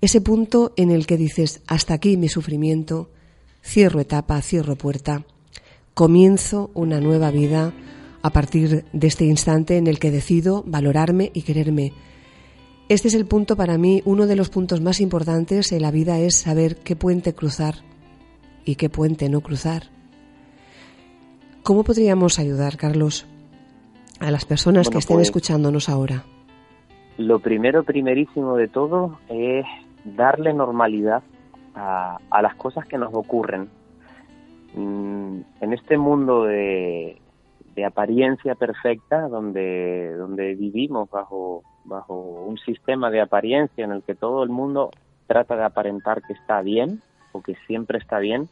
[0.00, 3.10] ese punto en el que dices, hasta aquí mi sufrimiento,
[3.62, 5.24] cierro etapa, cierro puerta,
[5.94, 7.72] comienzo una nueva vida
[8.24, 11.92] a partir de este instante en el que decido valorarme y quererme.
[12.88, 16.18] Este es el punto para mí, uno de los puntos más importantes en la vida
[16.18, 17.74] es saber qué puente cruzar
[18.64, 19.82] y qué puente no cruzar.
[21.62, 23.26] ¿Cómo podríamos ayudar, Carlos,
[24.20, 26.24] a las personas que estén pues, escuchándonos ahora?
[27.18, 29.66] Lo primero, primerísimo de todo, es
[30.02, 31.22] darle normalidad
[31.74, 33.68] a, a las cosas que nos ocurren.
[34.74, 37.18] Mm, en este mundo de,
[37.74, 44.14] de apariencia perfecta, donde, donde vivimos bajo, bajo un sistema de apariencia en el que
[44.14, 44.90] todo el mundo
[45.26, 48.48] trata de aparentar que está bien o que siempre está bien,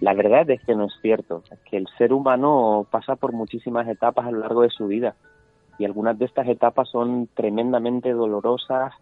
[0.00, 4.26] la verdad es que no es cierto, que el ser humano pasa por muchísimas etapas
[4.26, 5.14] a lo largo de su vida
[5.78, 8.92] y algunas de estas etapas son tremendamente dolorosas,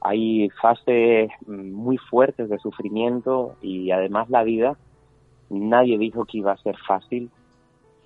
[0.00, 4.76] hay fases muy fuertes de sufrimiento y además la vida,
[5.48, 7.30] nadie dijo que iba a ser fácil,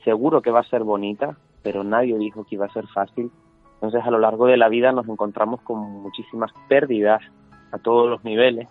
[0.07, 3.29] seguro que va a ser bonita, pero nadie dijo que iba a ser fácil.
[3.75, 7.21] Entonces a lo largo de la vida nos encontramos con muchísimas pérdidas
[7.73, 8.69] a todos los niveles,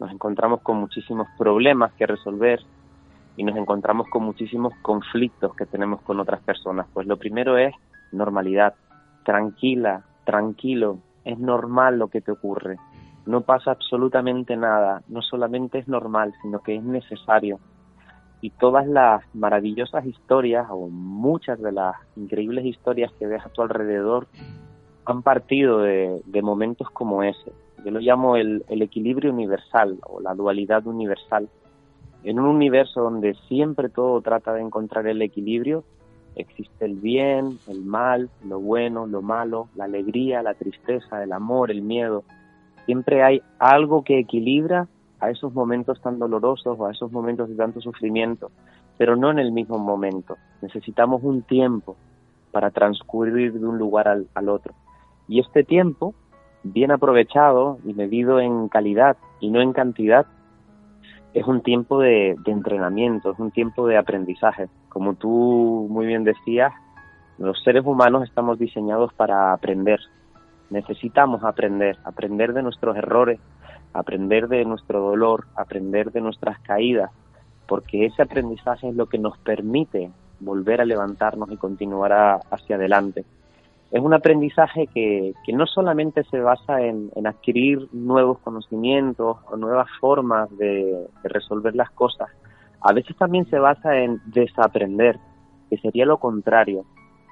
[0.00, 2.60] nos encontramos con muchísimos problemas que resolver,
[3.36, 6.86] y nos encontramos con muchísimos conflictos que tenemos con otras personas.
[6.94, 7.74] Pues lo primero es
[8.10, 8.74] normalidad,
[9.24, 12.78] tranquila, tranquilo, es normal lo que te ocurre,
[13.26, 17.60] no pasa absolutamente nada, no solamente es normal, sino que es necesario.
[18.40, 23.62] Y todas las maravillosas historias, o muchas de las increíbles historias que ves a tu
[23.62, 24.26] alrededor,
[25.04, 27.52] han partido de, momentos como ese.
[27.84, 31.48] Yo lo llamo el equilibrio universal o la dualidad universal
[32.22, 35.84] en un universo donde siempre todo trata de encontrar el equilibrio,
[36.36, 41.70] existe el bien, el mal, lo bueno, lo malo, la alegría, la tristeza, el amor,
[41.70, 42.24] el miedo.
[42.84, 44.86] Siempre hay algo que equilibra
[45.20, 48.50] a esos momentos tan dolorosos o a esos momentos de tanto sufrimiento,
[48.96, 50.36] pero no en el mismo momento.
[50.62, 51.96] Necesitamos un tiempo
[52.50, 54.74] para transcurrir de un lugar al, otro.
[55.28, 56.14] Y este tiempo,
[56.62, 60.26] bien aprovechado y medido en calidad y no en cantidad,
[61.32, 64.68] es un tiempo de, de, entrenamiento, es un tiempo de aprendizaje.
[64.88, 66.72] Como tú muy bien decías,
[67.38, 70.00] los seres humanos estamos diseñados para aprender.
[70.70, 73.40] Necesitamos aprender, aprender de nuestros errores,
[73.92, 77.10] aprender de nuestro dolor, aprender de nuestras caídas,
[77.66, 80.10] porque ese aprendizaje es lo que nos permite
[80.40, 83.24] volver a levantarnos y continuar hacia adelante.
[83.90, 89.56] Es un aprendizaje que, que no solamente se basa en, en, adquirir nuevos conocimientos o
[89.56, 92.28] nuevas formas de, de resolver las cosas,
[92.80, 95.18] a veces también se basa en desaprender,
[95.68, 96.84] que sería lo contrario,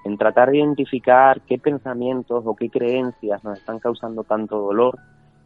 [0.04, 4.98] en tratar de identificar qué pensamientos o qué creencias nos están causando tanto dolor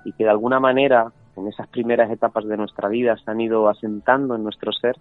[0.04, 3.68] y que de alguna manera en esas primeras etapas de nuestra vida se han ido
[3.68, 4.96] asentando en nuestro ser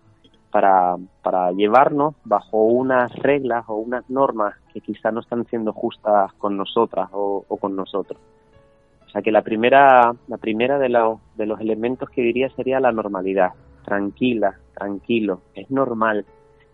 [0.52, 6.34] para, para llevarnos bajo unas reglas o unas normas que quizá no están siendo justas
[6.34, 8.20] con nosotras o, con nosotros.
[9.06, 12.80] O sea que la primera, la primera de, los de los elementos que diría sería
[12.80, 13.52] la normalidad.
[13.84, 16.26] Tranquila, tranquilo, es normal.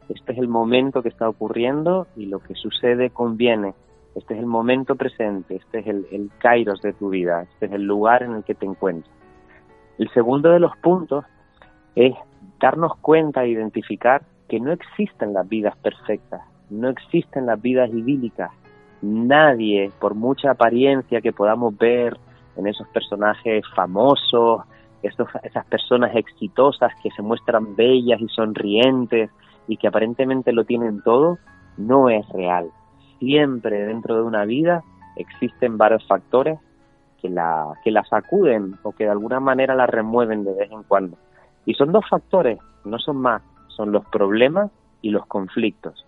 [0.09, 3.73] Este es el momento que está ocurriendo y lo que sucede conviene.
[4.17, 7.71] Este es el momento presente, este es el, el kairos de tu vida, este es
[7.73, 9.13] el lugar en el que te encuentras.
[9.99, 11.23] El segundo de los puntos
[11.95, 12.15] es
[12.59, 16.41] darnos cuenta e identificar que no existen las vidas perfectas,
[16.71, 18.49] no existen las vidas idílicas.
[19.03, 22.17] Nadie, por mucha apariencia que podamos ver
[22.55, 24.63] en esos personajes famosos,
[25.03, 29.29] esos, esas personas exitosas que se muestran bellas y sonrientes
[29.67, 31.37] y que aparentemente lo tienen todo,
[31.77, 32.71] no es real.
[33.19, 34.83] Siempre dentro de una vida
[35.15, 36.59] existen varios factores
[37.21, 40.83] que la, que la sacuden o que de alguna manera la remueven de vez en
[40.83, 41.17] cuando.
[41.65, 46.05] Y son dos factores, no son más, son los problemas y los conflictos.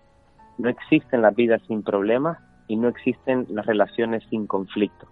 [0.58, 2.38] No existen las vidas sin problemas
[2.68, 5.08] y no existen las relaciones sin conflicto.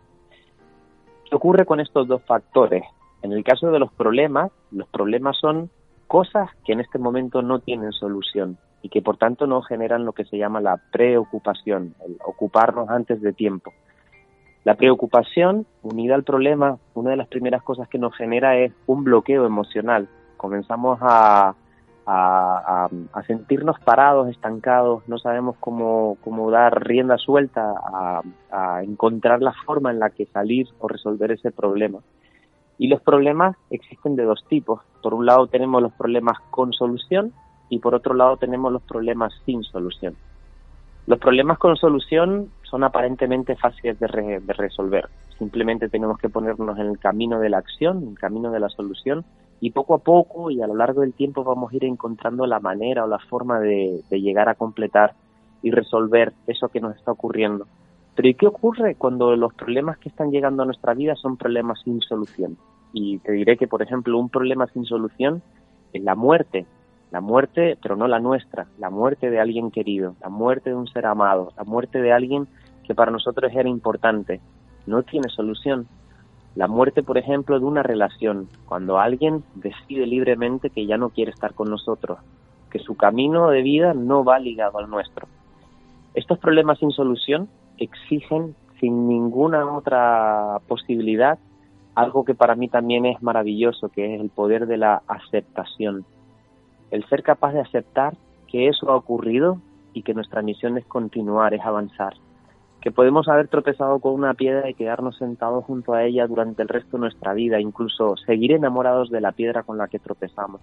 [1.30, 2.84] ¿Qué ocurre con estos dos factores?
[3.22, 5.70] En el caso de los problemas, los problemas son
[6.08, 10.14] cosas que en este momento no tienen solución y que por tanto no generan lo
[10.14, 13.74] que se llama la preocupación, el ocuparnos antes de tiempo.
[14.64, 19.04] La preocupación, unida al problema, una de las primeras cosas que nos genera es un
[19.04, 20.10] bloqueo emocional.
[20.36, 21.56] Comenzamos a,
[22.06, 22.90] a,
[23.26, 27.74] sentirnos parados, estancados, no sabemos cómo, cómo dar rienda suelta
[28.52, 32.00] a encontrar la forma en la que salir o resolver ese problema.
[32.78, 34.82] Y los problemas existen de dos tipos.
[35.02, 37.34] Por un lado tenemos los problemas con solución
[37.70, 40.16] y por otro lado tenemos los problemas sin solución.
[41.06, 45.08] Los problemas con solución son aparentemente fáciles de, re, resolver.
[45.38, 48.70] Simplemente tenemos que ponernos en el camino de la acción, en el camino de la
[48.70, 49.24] solución,
[49.62, 52.60] y poco a poco y a lo largo del tiempo vamos a ir encontrando la
[52.60, 55.14] manera o la forma de, de llegar a completar
[55.64, 57.66] y resolver eso que nos está ocurriendo.
[58.16, 61.80] Pero ¿y qué ocurre cuando los problemas que están llegando a nuestra vida son problemas
[61.84, 62.58] sin solución?
[62.92, 65.42] Y te diré que, por ejemplo, un problema sin solución
[65.94, 66.66] es la muerte,
[67.12, 70.88] la muerte, pero no la nuestra, la muerte de alguien querido, la muerte de un
[70.88, 72.48] ser amado, la muerte de alguien
[72.86, 74.42] que para nosotros era importante,
[74.86, 75.88] no tiene solución.
[76.56, 81.32] La muerte, por ejemplo, de una relación, cuando alguien decide libremente que ya no quiere
[81.32, 82.20] estar con nosotros,
[82.72, 85.28] que su camino de vida no va ligado al nuestro.
[86.14, 87.48] Estos problemas sin solución
[87.78, 91.40] exigen sin ninguna otra posibilidad
[91.98, 96.06] algo que para mí también es maravilloso, que es el poder de la aceptación
[96.92, 98.16] el ser capaz de aceptar
[98.48, 99.60] que eso ha ocurrido
[99.94, 102.14] y que nuestra misión es continuar, es avanzar,
[102.82, 106.70] que podemos haber tropezado con una piedra y quedarnos sentados junto a ella durante el
[106.70, 110.62] resto de nuestra vida, incluso seguir enamorados de la piedra con la que tropezamos,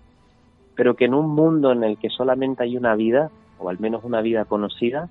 [0.75, 4.05] pero que en un mundo en el que solamente hay una vida, o al menos
[4.05, 5.09] una vida conocida,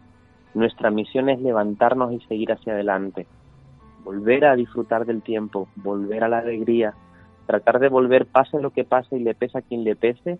[0.54, 3.28] nuestra misión es levantarnos y seguir hacia adelante,
[4.04, 6.94] volver a disfrutar del tiempo, volver a la alegría,
[7.46, 10.40] tratar de volver pase lo que pase y le pese a quien le pese,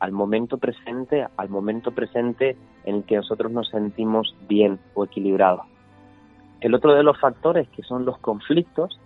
[0.00, 5.66] al momento presente, al momento presente en el que nosotros nos sentimos bien o equilibrados.
[6.60, 8.98] El otro de los factores, que son los conflictos,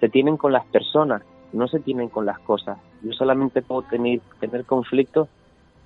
[0.00, 1.22] se tienen con las personas,
[1.52, 2.78] no se tienen con las cosas.
[3.02, 5.28] Yo solamente puedo tener, tener conflictos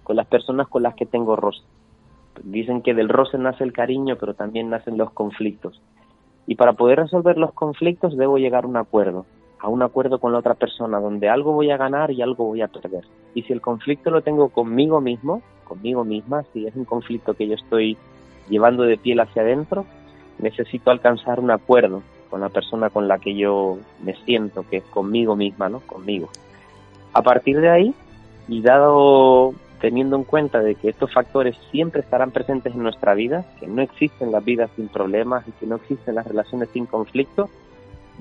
[0.03, 1.63] con las personas con las que tengo roce.
[2.43, 5.81] Dicen que del roce nace el cariño, pero también nacen los conflictos.
[6.47, 9.25] Y para poder resolver los conflictos debo llegar a un acuerdo
[9.65, 12.61] a un acuerdo con la otra persona donde algo voy a ganar y algo voy
[12.61, 13.07] a perder.
[13.33, 17.49] Y si el conflicto lo tengo conmigo mismo, conmigo misma, si es un conflicto que
[17.49, 17.97] yo estoy
[18.51, 19.87] llevando de piel hacia adentro,
[20.39, 24.85] necesito alcanzar un acuerdo con la persona con la que yo me siento, que es
[24.85, 25.81] conmigo misma, ¿no?
[25.81, 26.29] Conmigo.
[27.15, 27.95] A partir de ahí,
[28.49, 33.47] y dado teniendo en cuenta de que estos factores siempre estarán presentes en nuestra vida,
[33.61, 37.49] que no existen las vidas sin problemas y que no existen las relaciones sin conflicto,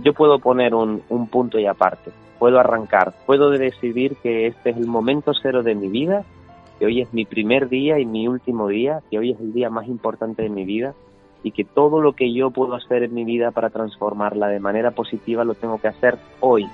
[0.02, 4.78] yo puedo poner un, un punto y aparte, puedo arrancar, puedo decidir que este es
[4.78, 6.24] el momento cero de mi vida,
[6.80, 9.70] que hoy es mi primer día y mi último día, que hoy es el día
[9.70, 10.94] más importante de mi vida
[11.44, 14.92] y que todo lo que yo puedo hacer en mi vida para transformarla de manera
[14.92, 16.68] positiva lo tengo que hacer hoy.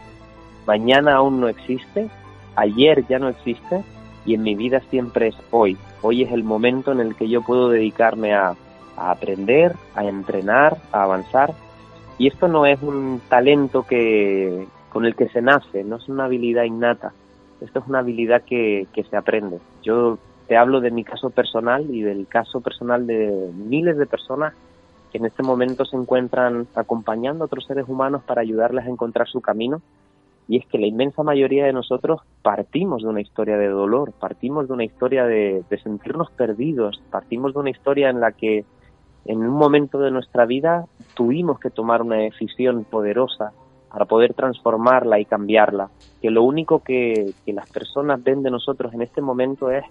[0.66, 2.10] Mañana aún no existe,
[2.56, 3.84] ayer ya no existe
[4.26, 5.78] y en mi vida siempre es hoy.
[6.02, 8.56] Hoy es el momento en el que yo puedo dedicarme a
[8.96, 11.54] aprender, a entrenar, a avanzar.
[12.20, 16.26] Y esto no es un talento que, con el que se nace, no es una
[16.26, 17.14] habilidad innata.
[17.62, 19.60] Esto es una habilidad que, que se aprende.
[19.82, 24.54] Yo te hablo de mi caso personal y del caso personal de miles de personas
[25.12, 29.28] que en este momento se encuentran acompañando a otros seres humanos para ayudarles a encontrar
[29.28, 29.82] su camino
[30.50, 34.68] y es que la inmensa mayoría de nosotros partimos de una historia de dolor, partimos
[34.68, 38.66] de una historia de, de, sentirnos perdidos, partimos de una historia en la que
[39.30, 43.52] en un momento de nuestra vida tuvimos que tomar una decisión poderosa
[43.92, 49.04] para poder transformarla y cambiarla, que lo único que, las personas ven de nosotros en
[49.04, 49.86] este momento es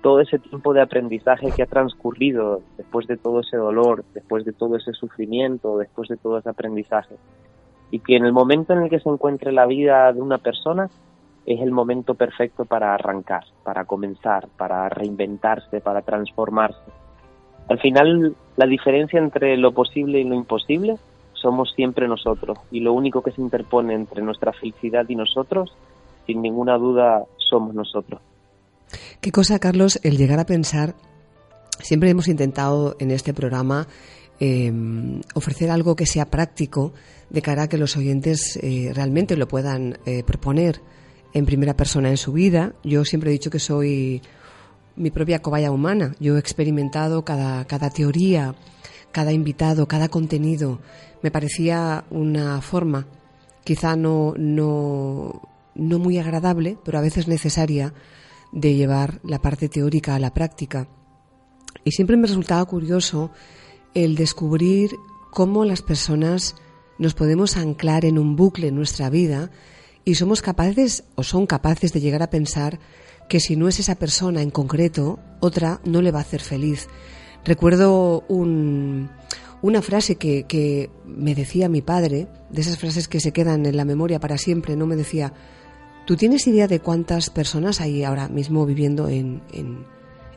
[0.00, 4.52] todo ese tiempo de aprendizaje que ha transcurrido después de todo ese dolor, después de
[4.52, 7.16] todo ese sufrimiento, después de todo ese aprendizaje
[7.90, 10.88] y que en el momento en el que se encuentre la vida de una persona
[11.46, 17.03] es el momento perfecto para arrancar, para comenzar, para reinventarse, para transformarse.
[17.68, 20.96] Al final, la diferencia entre lo posible y lo imposible
[21.32, 25.74] somos siempre nosotros y lo único que se interpone entre nuestra felicidad y nosotros,
[26.26, 28.20] sin ninguna duda, somos nosotros.
[29.20, 30.94] Qué cosa, Carlos, el llegar a pensar,
[31.80, 33.86] siempre hemos intentado en este programa
[34.40, 34.72] eh,
[35.34, 36.92] ofrecer algo que sea práctico
[37.30, 40.80] de cara a que los oyentes eh, realmente lo puedan eh, proponer
[41.32, 42.72] en primera persona en su vida.
[42.82, 44.22] Yo siempre he dicho que soy
[44.96, 46.14] mi propia cobaya humana.
[46.20, 48.54] Yo he experimentado cada, cada teoría,
[49.12, 50.80] cada invitado, cada contenido.
[51.22, 53.06] Me parecía una forma,
[53.64, 55.42] quizá no, no,
[55.74, 57.94] no muy agradable, pero a veces necesaria,
[58.52, 60.88] de llevar la parte teórica a la práctica.
[61.82, 63.30] Y siempre me resultaba curioso
[63.94, 64.92] el descubrir
[65.32, 66.54] cómo las personas
[66.98, 69.50] nos podemos anclar en un bucle en nuestra vida
[70.04, 72.78] y somos capaces o son capaces de llegar a pensar
[73.28, 76.88] que si no es esa persona en concreto, otra no le va a hacer feliz.
[77.44, 79.10] Recuerdo un,
[79.62, 83.76] una frase que, que, me decía mi padre, de esas frases que se quedan en
[83.76, 85.32] la memoria para siempre, no me decía,
[86.06, 89.84] ¿tú tienes idea de cuántas personas hay ahora mismo viviendo en, en,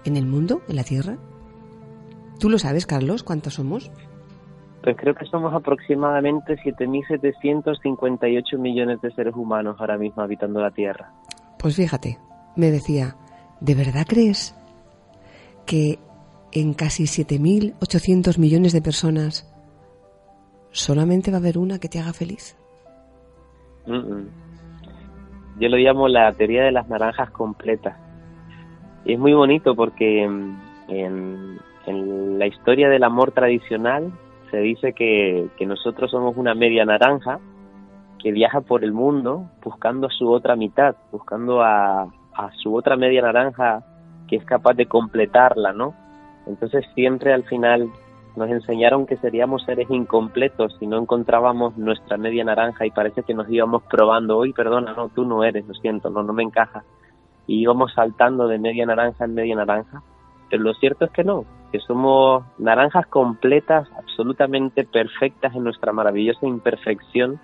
[0.05, 1.17] en el mundo, en la Tierra?
[2.39, 3.91] ¿Tú lo sabes, Carlos, cuántos somos?
[4.83, 11.11] Pues creo que somos aproximadamente 7.758 millones de seres humanos ahora mismo habitando la Tierra.
[11.59, 12.19] Pues fíjate,
[12.57, 13.15] me decía,
[13.61, 14.55] ¿de verdad crees
[15.65, 15.99] que
[16.51, 19.53] en casi 7.800 millones de personas
[20.71, 22.57] solamente va a haber una que te haga feliz?
[23.85, 24.27] Mm -mm.
[25.59, 27.97] Yo lo llamo la teoría de las naranjas completas.
[29.05, 34.11] Y es muy bonito porque en, en, en la historia del amor tradicional
[34.51, 37.39] se dice que, que, nosotros somos una media naranja
[38.19, 42.07] que viaja por el mundo buscando a su otra mitad, buscando a,
[42.37, 43.83] a, su otra media naranja
[44.27, 45.93] que es capaz de completarla, ¿no?
[46.45, 47.89] Entonces siempre al final
[48.35, 53.33] nos enseñaron que seríamos seres incompletos si no encontrábamos nuestra media naranja y parece que
[53.33, 56.83] nos íbamos probando, hoy perdona, no, tú no eres, lo siento, no, no me encaja.
[57.47, 60.03] Y íbamos saltando de media naranja en media naranja
[60.49, 66.47] pero lo cierto es que no, que somos naranjas completas, absolutamente perfectas en nuestra maravillosa
[66.47, 67.39] imperfección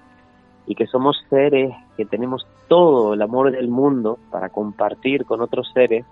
[0.66, 5.70] y que somos seres que tenemos todo el amor del mundo para compartir con otros
[5.74, 6.05] seres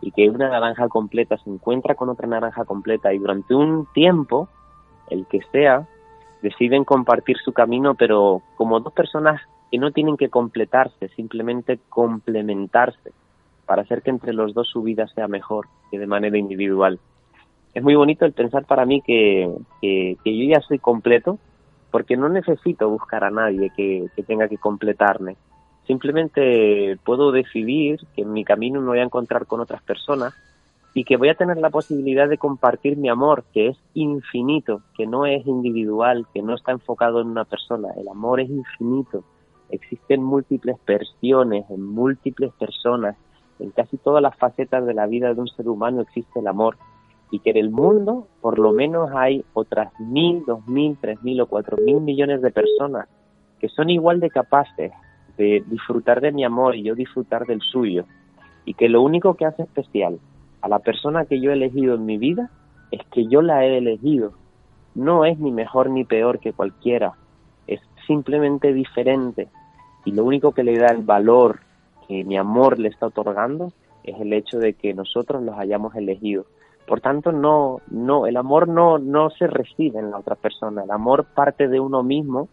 [0.00, 4.48] y que una naranja completa se encuentra con otra naranja completa y durante un tiempo,
[5.10, 5.86] el que sea,
[6.42, 9.40] deciden compartir su camino, pero como dos personas
[9.70, 13.12] que no tienen que completarse, simplemente complementarse
[13.66, 17.00] para hacer que entre los dos su vida sea mejor que de manera individual.
[17.72, 21.38] Es muy bonito el pensar para mí que, que, yo ya soy completo
[21.90, 25.36] porque no necesito buscar a nadie que, que, tenga que completarme.
[25.86, 30.34] Simplemente puedo decidir que en mi camino me voy a encontrar con otras personas
[30.94, 35.06] y que voy a tener la posibilidad de compartir mi amor, que es infinito, que
[35.06, 37.88] no es individual, que no está enfocado en una persona.
[37.96, 39.24] El amor es infinito.
[39.70, 43.16] Existen múltiples versiones en múltiples personas
[43.58, 46.76] en casi todas las facetas de la vida de un ser humano existe el amor
[47.30, 51.40] y que en el mundo por lo menos hay otras mil, dos mil, tres mil
[51.40, 53.08] o cuatro mil millones de personas
[53.60, 54.92] que son igual de capaces
[55.36, 58.04] de disfrutar de mi amor y yo disfrutar del suyo.
[58.64, 60.18] Y que lo único que hace especial
[60.60, 62.50] a la persona que yo he elegido en mi vida
[62.90, 64.32] es que yo la he elegido.
[64.94, 67.14] No es ni mejor ni peor que cualquiera,
[67.66, 69.48] es simplemente diferente.
[70.04, 71.60] Y lo único que le da el valor
[72.06, 73.72] que mi amor le está otorgando
[74.04, 76.46] es el hecho de que nosotros los hayamos elegido.
[76.86, 80.90] Por tanto, no, no, el amor no, no se reside en la otra persona, el
[80.90, 82.48] amor parte de uno mismo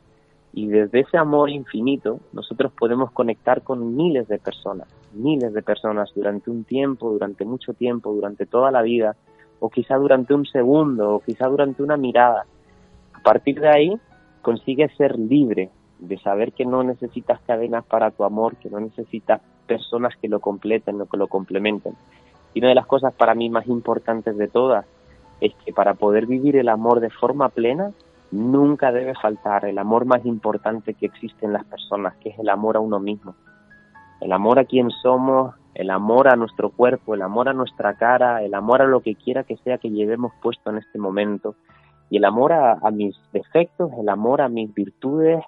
[0.54, 6.12] y desde ese amor infinito nosotros podemos conectar con miles de personas, miles de personas
[6.14, 9.16] durante un tiempo, durante mucho tiempo, durante toda la vida,
[9.60, 12.46] o quizá durante un segundo, o quizá durante una mirada.
[13.14, 14.00] A partir de ahí
[14.42, 19.42] consigues ser libre de saber que no necesitas cadenas para tu amor, que no necesitas
[19.68, 21.94] personas que lo completen o que lo complementen.
[22.54, 24.86] Y una de las cosas para mí más importantes de todas
[25.40, 27.92] es que para poder vivir el amor de forma plena,
[28.32, 32.50] nunca debe faltar el amor más importante que existe en las personas, que es el
[32.50, 33.36] amor a uno mismo.
[34.22, 38.44] El amor a quien somos, el amor a nuestro cuerpo, el amor a nuestra cara,
[38.44, 41.56] el amor a lo que quiera que sea que llevemos puesto en este momento,
[42.10, 45.44] y el amor a, mis defectos, el amor a mis virtudes,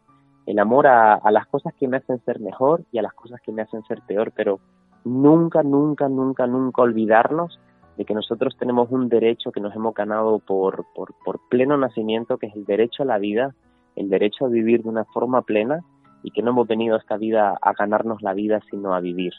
[0.45, 3.41] el amor a, a las cosas que me hacen ser mejor y a las cosas
[3.41, 4.59] que me hacen ser peor, pero
[5.03, 7.59] nunca, nunca, nunca, nunca olvidarnos
[7.97, 12.47] de que nosotros tenemos un derecho que nos hemos ganado por, por, pleno nacimiento, que
[12.47, 13.53] es el derecho a la vida,
[13.95, 15.81] el derecho a vivir de una forma plena
[16.23, 19.33] y que no hemos venido a esta vida a ganarnos la vida, sino a vivir.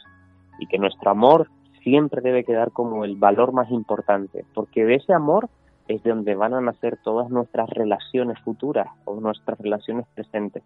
[0.58, 1.48] Y que nuestro amor
[1.82, 5.48] siempre debe quedar como el valor más importante, porque de ese amor
[5.88, 10.62] es de donde van a nacer todas nuestras relaciones futuras o nuestras relaciones presentes.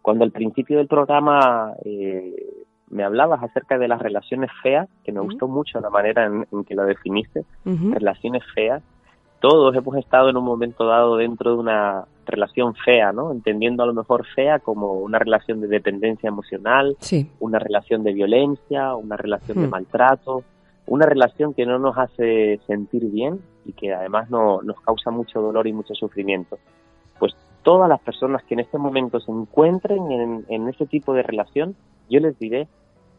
[0.00, 2.64] Cuando al principio del programa eh,
[2.94, 6.76] me hablabas acerca de las relaciones feas, que me gustó mucho la manera en, que
[6.76, 8.84] lo definiste, relaciones feas.
[9.40, 13.32] Todos hemos estado en un momento dado dentro de una relación fea, ¿no?
[13.32, 16.96] Entendiendo a lo mejor fea como una relación de dependencia emocional,
[17.40, 19.70] una relación de violencia, una relación de hmm.
[19.70, 20.44] maltrato,
[20.86, 25.40] una relación que no nos hace sentir bien y que además no, nos causa mucho
[25.42, 26.60] dolor y mucho sufrimiento.
[27.18, 27.34] Pues
[27.64, 31.74] todas las personas que en este momento se encuentren en, en ese tipo de relación,
[32.08, 32.68] yo les diré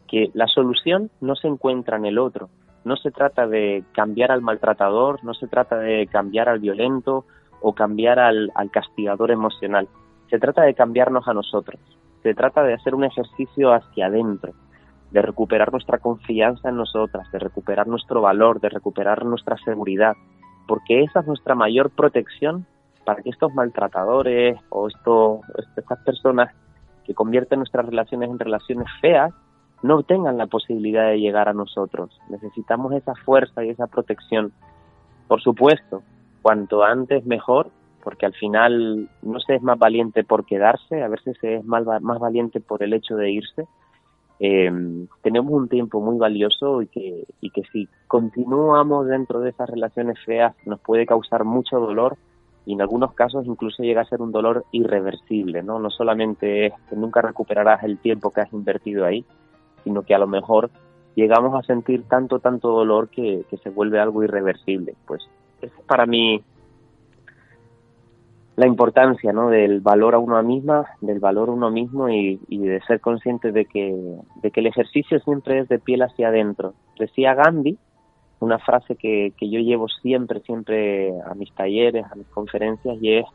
[0.06, 2.48] que la solución no se encuentra en el otro.
[2.84, 7.24] No se trata de cambiar al maltratador, no se trata de cambiar al violento
[7.60, 9.88] o cambiar al, castigador emocional.
[10.30, 11.80] Se trata de cambiarnos a nosotros.
[12.22, 14.52] Se trata de hacer un ejercicio hacia adentro,
[15.10, 20.14] de recuperar nuestra confianza en nosotras, de recuperar nuestro valor, de recuperar nuestra seguridad,
[20.66, 22.66] porque esa es nuestra mayor protección
[23.04, 25.40] para que estos maltratadores o esto,
[25.76, 26.52] estas personas
[27.04, 29.32] que convierten nuestras relaciones en relaciones feas
[29.82, 32.10] no tengan la posibilidad de llegar a nosotros.
[32.28, 34.52] Necesitamos esa fuerza y esa protección.
[35.28, 36.02] Por supuesto,
[36.42, 37.70] cuanto antes mejor,
[38.02, 41.84] porque al final no se es más valiente por quedarse, a veces se es más,
[42.02, 43.66] más valiente por el hecho de irse.
[44.38, 44.70] Eh,
[45.22, 50.18] tenemos un tiempo muy valioso y que, y que si continuamos dentro de esas relaciones
[50.24, 52.16] feas nos puede causar mucho dolor
[52.66, 55.78] y en algunos casos incluso llega a ser un dolor irreversible, ¿no?
[55.78, 59.24] No solamente es que nunca recuperarás el tiempo que has invertido ahí,
[59.86, 60.68] sino que a lo mejor
[61.14, 64.96] llegamos a sentir tanto, tanto dolor que, se vuelve algo irreversible.
[65.06, 65.22] Pues
[65.62, 66.42] es para mí
[68.56, 69.48] la importancia ¿no?
[69.48, 73.66] del valor a uno misma, del valor a uno mismo y, de ser consciente de
[73.66, 73.94] que,
[74.42, 76.74] de que el ejercicio siempre es de piel hacia adentro.
[76.98, 77.78] Decía Gandhi,
[78.40, 83.18] una frase que, que yo llevo siempre, siempre a mis talleres, a mis conferencias, y
[83.18, 83.26] es,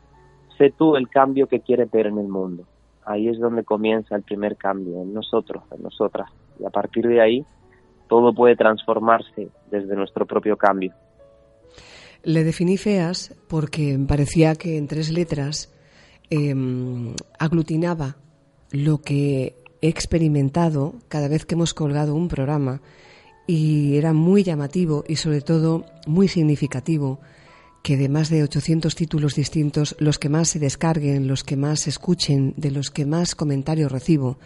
[0.58, 2.64] sé tú el cambio que quieres ver en el mundo.
[3.04, 6.30] Ahí es donde comienza el primer cambio, en nosotros, en nosotras.
[6.60, 7.44] Y a partir de ahí,
[8.08, 10.92] todo puede transformarse desde nuestro propio cambio.
[12.22, 15.74] Le definí feas porque parecía que en tres letras
[16.30, 18.16] em, aglutinaba
[18.70, 22.80] lo que he experimentado cada vez que hemos colgado un programa
[23.46, 27.18] y era muy llamativo y sobre todo muy significativo
[27.82, 31.88] que de más de 800 títulos distintos, los que más se descarguen, los que más
[31.88, 34.38] escuchen, de los que más comentarios recibo,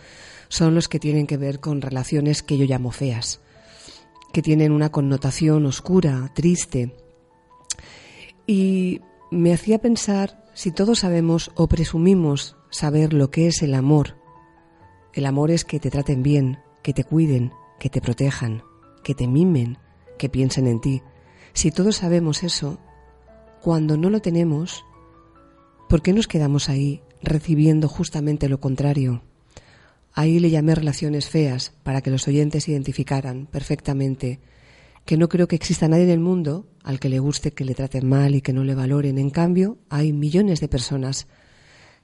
[0.48, 3.40] son los que tienen que ver con relaciones que yo llamo feas,
[4.32, 6.96] que tienen una connotación oscura, triste.
[8.46, 14.16] Y me hacía pensar si todos sabemos o presumimos saber lo que es el amor.
[15.12, 18.62] El amor es que te traten bien, que te cuiden, que te protejan,
[19.04, 19.76] que te mimen,
[20.18, 21.02] que piensen en ti.
[21.52, 22.78] Si todos sabemos eso,
[23.62, 24.84] cuando no lo tenemos,
[25.88, 29.22] ¿por qué nos quedamos ahí recibiendo justamente lo contrario?
[30.12, 34.40] Ahí le llamé relaciones feas para que los oyentes identificaran perfectamente
[35.04, 37.74] que no creo que exista nadie en el mundo al que le guste que le
[37.74, 39.18] traten mal y que no le valoren.
[39.18, 41.28] En cambio, hay millones de personas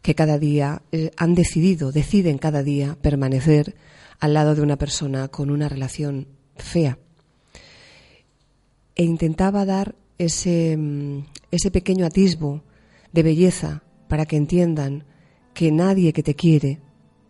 [0.02, 3.74] que cada día eh, han decidido, deciden cada día permanecer
[4.20, 6.98] al lado de una persona con una relación fea.
[8.94, 12.64] E intentaba dar ese, mm, ese pequeño atisbo
[13.12, 15.04] de belleza para que entiendan
[15.54, 16.80] que nadie que te quiere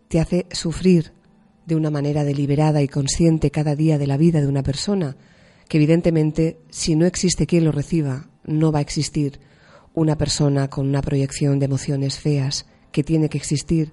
[0.07, 1.13] te hace sufrir
[1.65, 5.17] de una manera deliberada y consciente cada día de la vida de una persona,
[5.67, 9.39] que evidentemente si no existe quien lo reciba, no va a existir
[9.93, 13.91] una persona con una proyección de emociones feas, que tiene que existir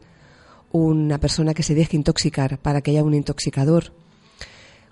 [0.72, 3.92] una persona que se deje intoxicar para que haya un intoxicador.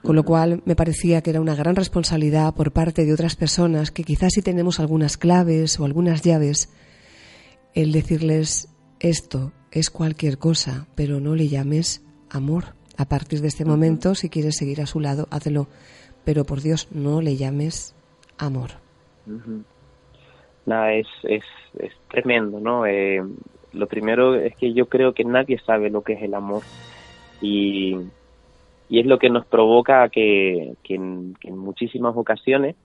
[0.02, 3.90] Con lo cual me parecía que era una gran responsabilidad por parte de otras personas
[3.90, 6.72] que quizás si tenemos algunas claves o algunas llaves,
[7.74, 8.68] el decirles
[9.00, 12.74] esto es cualquier cosa, pero no le llames amor.
[12.96, 15.68] A partir de este momento, si quieres seguir a su lado, hazlo.
[16.24, 17.94] Pero por Dios, no le llames
[18.38, 18.70] amor.
[20.66, 21.44] Nada, es, es,
[21.78, 22.86] es tremendo, ¿no?
[22.86, 23.22] Eh,
[23.72, 26.62] lo primero es que yo creo que nadie sabe lo que es el amor
[27.40, 27.96] y,
[28.88, 32.76] y es lo que nos provoca que, en, muchísimas ocasiones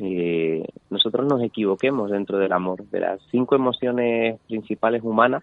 [0.00, 2.84] eh, nosotros nos equivoquemos dentro del amor.
[2.90, 5.42] De las cinco emociones principales humanas,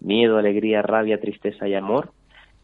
[0.00, 2.12] miedo, alegría, rabia, tristeza y amor,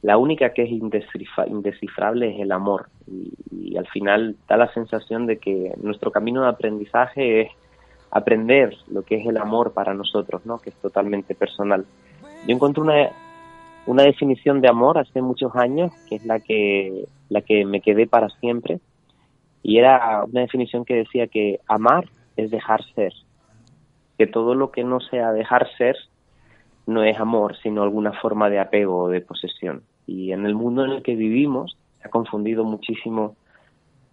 [0.03, 2.89] la única que es indescifrable es el amor.
[3.07, 7.51] y, al final da la sensación de que nuestro camino de aprendizaje es
[8.11, 10.59] aprender lo que es el amor para nosotros, ¿no?
[10.59, 11.85] que es totalmente personal.
[12.47, 13.11] Yo encontré una,
[13.87, 18.07] una definición de amor hace muchos años, que es la que, la que me quedé
[18.07, 18.81] para siempre,
[19.63, 23.13] y era una definición que decía que amar es dejar ser,
[24.19, 25.97] que todo lo que no sea dejar ser
[26.87, 29.83] no es amor, sino alguna forma de apego o de posesión.
[30.07, 33.35] Y en el mundo en el que vivimos se ha confundido muchísimo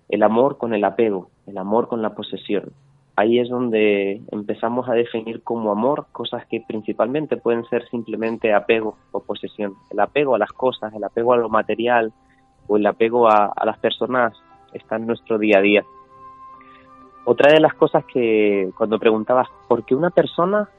[0.10, 2.74] el amor con el apego, el amor con la posesión
[3.16, 8.98] ahí es donde empezamos a definir como amor cosas que principalmente pueden ser simplemente apego
[9.12, 9.76] o posesión.
[9.92, 12.12] El apego a las cosas, el apego a lo material
[12.68, 14.34] o el apego a, las personas
[14.74, 15.84] está en nuestro día a día.
[17.26, 20.70] Otra de las cosas que cuando preguntabas por qué una persona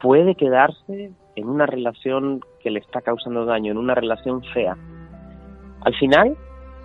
[0.00, 4.76] puede quedarse en una relación que le está causando daño, en una relación fea,
[5.80, 6.36] al final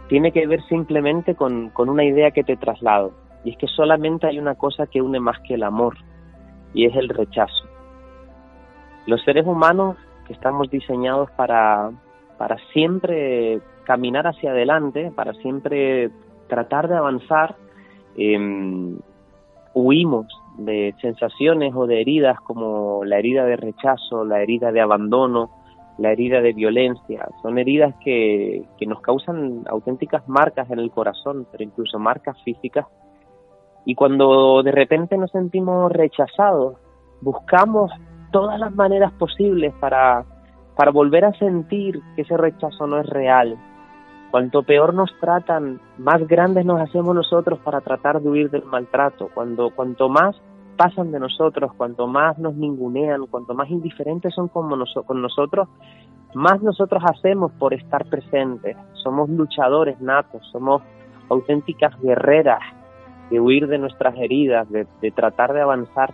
[0.07, 4.27] tiene que ver simplemente con, con una idea que te traslado y es que solamente
[4.27, 5.95] hay una cosa que une más que el amor,
[6.73, 7.65] y es el rechazo.
[9.05, 11.91] Los seres humanos que estamos diseñados para,
[12.37, 16.09] para siempre caminar hacia adelante, para siempre
[16.47, 17.55] tratar de avanzar,
[18.15, 18.97] em,
[19.73, 20.27] huimos
[20.57, 25.49] de sensaciones o de heridas como la herida de rechazo, la herida de abandono,
[25.97, 27.27] la herida de violencia.
[27.41, 32.85] Son heridas que, que nos causan auténticas marcas en el corazón, pero incluso marcas físicas
[33.85, 36.77] y cuando de repente nos sentimos rechazados,
[37.21, 37.91] buscamos
[38.31, 40.25] todas las maneras posibles para,
[40.75, 43.57] para volver a sentir que ese rechazo no es real.
[44.31, 49.29] Cuanto peor nos tratan, más grandes nos hacemos nosotros para tratar de huir del maltrato.
[49.33, 50.35] Cuando, cuanto más
[50.75, 54.69] pasan de nosotros, cuanto más nos ningunean, cuanto más indiferentes son con,
[55.05, 55.67] con nosotros,
[56.33, 58.75] más nosotros hacemos por estar presentes.
[59.03, 60.81] Somos luchadores natos, somos
[61.29, 62.61] auténticas guerreras
[63.29, 66.13] de huir de nuestras heridas, de, tratar de avanzar.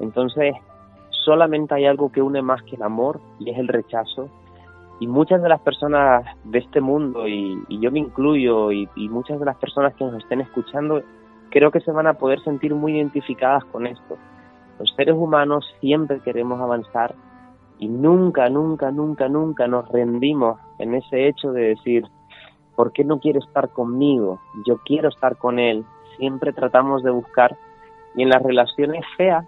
[0.00, 0.54] Entonces,
[1.24, 4.28] solamente hay algo que une más que el amor y es el rechazo.
[5.00, 9.38] Y muchas de las personas de este mundo, y, yo me incluyo, y, y, muchas
[9.38, 11.02] de las personas que nos estén escuchando,
[11.50, 14.16] creo que se van a poder sentir muy identificadas con esto.
[14.78, 17.14] Los seres humanos siempre queremos avanzar
[17.78, 22.04] y nunca, nunca, nunca, nunca nos rendimos en ese hecho de decir,
[22.74, 24.40] ¿por qué no quiere estar conmigo?
[24.66, 25.84] Yo quiero estar con él,
[26.18, 27.56] siempre tratamos de buscar.
[28.14, 29.46] Y en las relaciones feas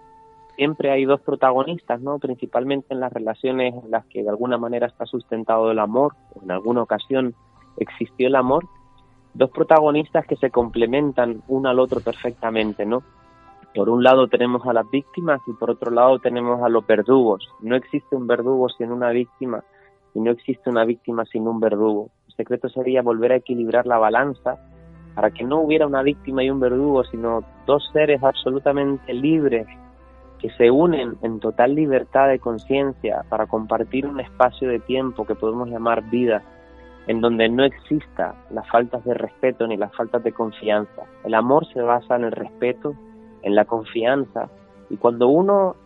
[0.57, 2.19] siempre hay dos protagonistas, ¿no?
[2.19, 6.43] Principalmente en las relaciones en las que de alguna manera está sustentado el amor, o
[6.43, 7.35] en alguna ocasión
[7.79, 8.67] existió el amor,
[9.35, 13.03] dos protagonistas que se complementan uno al otro perfectamente, ¿no?
[13.75, 17.49] Por un lado tenemos a las víctimas y por otro lado tenemos a los verdugos.
[17.61, 19.63] No existe un verdugo sin una víctima
[20.15, 22.11] y no existe una víctima sin un verdugo.
[22.29, 24.59] El secreto sería volver a equilibrar la balanza
[25.21, 29.67] para que no hubiera una víctima y un verdugo, sino dos seres absolutamente libres
[30.39, 35.35] que se unen en total libertad de conciencia para compartir un espacio de tiempo que
[35.35, 36.43] podemos llamar vida,
[37.07, 41.03] en donde no exista las faltas de respeto ni las faltas de confianza.
[41.23, 42.95] El amor se basa en el respeto,
[43.43, 44.49] en la confianza,
[44.89, 45.77] y cuando uno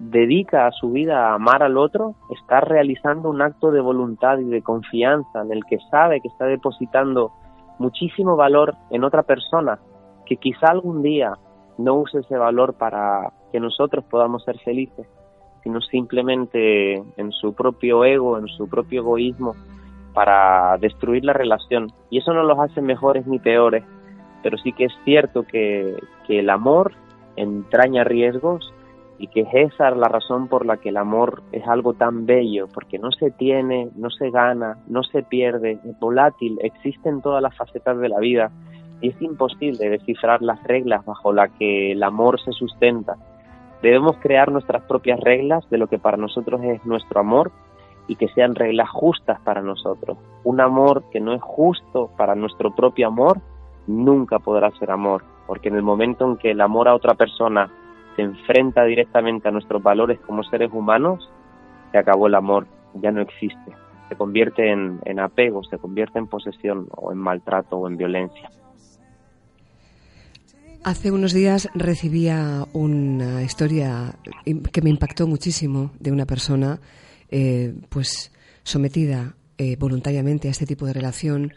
[0.00, 4.60] dedica su vida a amar al otro, está realizando un acto de voluntad y de
[4.60, 7.32] confianza en el que sabe que está depositando
[7.82, 9.78] muchísimo valor en otra persona
[10.24, 11.32] que quizá algún día
[11.78, 15.06] no use ese valor para que nosotros podamos ser felices.
[15.64, 19.54] sino simplemente en su propio ego, en su propio egoísmo,
[20.12, 21.92] para destruir la relación.
[22.10, 23.84] Y eso no los hace mejores ni peores,
[24.42, 25.94] pero sí que es cierto que,
[26.26, 26.90] que el amor
[27.36, 28.74] entraña riesgos
[29.22, 32.66] y que es esa la razón por la que el amor es algo tan bello,
[32.74, 37.40] porque no se tiene, no se gana, no se pierde, es volátil, existe en todas
[37.40, 38.50] las facetas de la vida
[39.00, 43.14] y es imposible descifrar las reglas bajo las que el amor se sustenta.
[43.80, 47.52] Debemos crear nuestras propias reglas de lo que para nosotros es nuestro amor
[48.08, 50.18] y que sean reglas justas para nosotros.
[50.42, 53.40] Un amor que no es justo para nuestro propio amor
[53.86, 57.70] nunca podrá ser amor, porque en el momento en que el amor a otra persona
[58.16, 61.28] se enfrenta directamente a nuestros valores como seres humanos,
[61.90, 63.72] se acabó el amor, ya no existe.
[64.08, 68.50] Se convierte en, apego, se convierte en posesión o en maltrato o en violencia.
[70.84, 76.80] Hace unos días recibía una historia que me impactó muchísimo de una persona
[77.30, 78.32] eh, pues
[78.64, 81.52] sometida eh, voluntariamente a este tipo de relación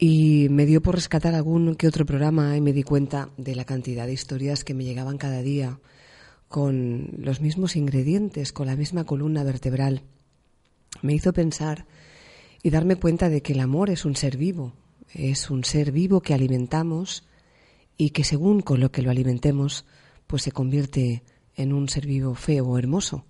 [0.00, 3.64] y me dio por rescatar algún que otro programa y me di cuenta de la
[3.64, 5.78] cantidad de historias que me llegaban cada día
[6.48, 10.02] con los mismos ingredientes, con la misma columna vertebral.
[11.02, 11.86] Me hizo pensar
[12.64, 14.72] y darme cuenta de que el amor es un ser vivo,
[15.14, 17.22] es un ser vivo que alimentamos
[17.96, 19.84] y que según con lo que lo alimentemos,
[20.26, 21.22] pues se convierte
[21.54, 23.24] en un ser vivo feo o hermoso,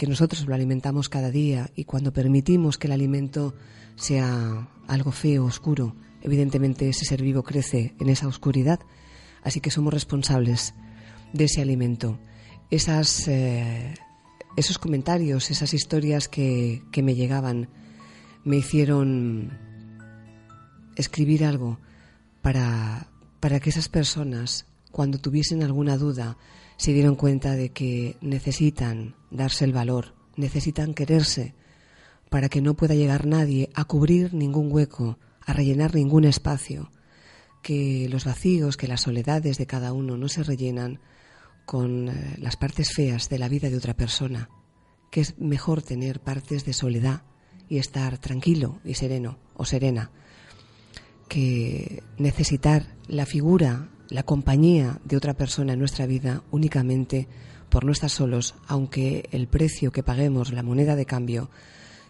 [0.00, 3.54] que nosotros lo alimentamos cada día y cuando permitimos que el alimento
[3.96, 8.80] sea algo feo, oscuro, evidentemente ese ser vivo crece en esa oscuridad,
[9.42, 10.72] así que somos responsables
[11.34, 12.18] de ese alimento.
[12.70, 13.92] Esas, eh,
[14.56, 17.68] esos comentarios, esas historias que, que me llegaban,
[18.42, 19.52] me hicieron
[20.96, 21.78] escribir algo
[22.40, 23.06] para,
[23.38, 26.38] para que esas personas, cuando tuviesen alguna duda,
[26.80, 31.54] se dieran cuenta de que necesitan darse el valor, necesitan quererse,
[32.30, 36.90] para que no pueda llegar nadie a cubrir ningún hueco, a rellenar ningún espacio,
[37.62, 41.00] que los vacíos, que las soledades de cada uno no se rellenan
[41.66, 44.48] con eh, las partes feas de la vida de otra persona,
[45.10, 47.24] que es mejor tener partes de soledad
[47.68, 50.12] y estar tranquilo y sereno o serena,
[51.28, 57.28] que necesitar la figura, la compañía de otra persona en nuestra vida únicamente
[57.68, 61.48] por no estar solos, aunque el precio que paguemos, la moneda de cambio,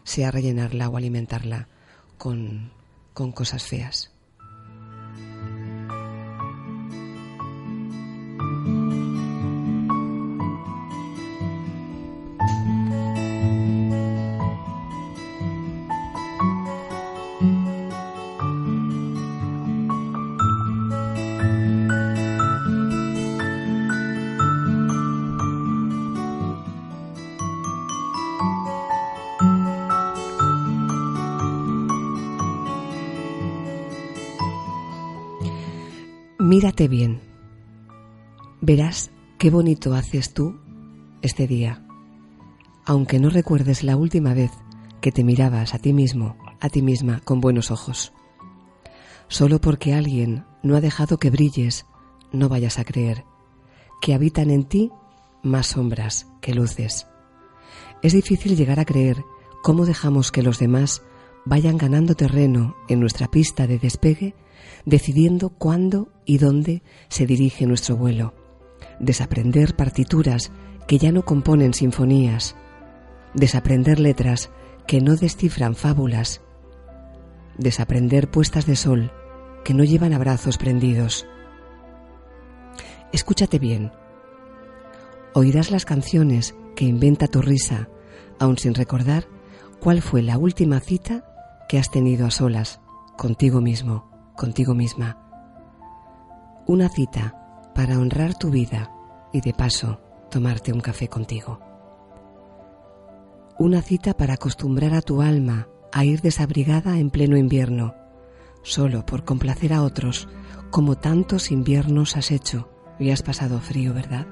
[0.02, 1.68] sea rellenarla o alimentarla
[2.16, 2.72] con,
[3.12, 4.10] con cosas feas.
[36.88, 37.20] Bien.
[38.62, 40.58] Verás qué bonito haces tú
[41.20, 41.86] este día,
[42.86, 44.50] aunque no recuerdes la última vez
[45.02, 48.12] que te mirabas a ti mismo, a ti misma, con buenos ojos.
[49.28, 51.84] Solo porque alguien no ha dejado que brilles,
[52.32, 53.24] no vayas a creer
[54.00, 54.90] que habitan en ti
[55.42, 57.06] más sombras que luces.
[58.02, 59.22] Es difícil llegar a creer
[59.62, 61.02] cómo dejamos que los demás
[61.44, 64.34] vayan ganando terreno en nuestra pista de despegue
[64.84, 68.34] decidiendo cuándo y dónde se dirige nuestro vuelo,
[68.98, 70.52] desaprender partituras
[70.86, 72.56] que ya no componen sinfonías,
[73.34, 74.50] desaprender letras
[74.86, 76.40] que no descifran fábulas,
[77.58, 79.12] desaprender puestas de sol
[79.64, 81.26] que no llevan abrazos prendidos.
[83.12, 83.92] Escúchate bien.
[85.34, 87.88] Oirás las canciones que inventa tu risa,
[88.38, 89.26] aun sin recordar
[89.80, 91.24] cuál fue la última cita
[91.68, 92.80] que has tenido a solas
[93.16, 94.09] contigo mismo
[94.40, 95.18] contigo misma.
[96.66, 98.90] Una cita para honrar tu vida
[99.34, 101.60] y de paso tomarte un café contigo.
[103.58, 107.94] Una cita para acostumbrar a tu alma a ir desabrigada en pleno invierno,
[108.62, 110.26] solo por complacer a otros,
[110.70, 114.26] como tantos inviernos has hecho y has pasado frío, ¿verdad?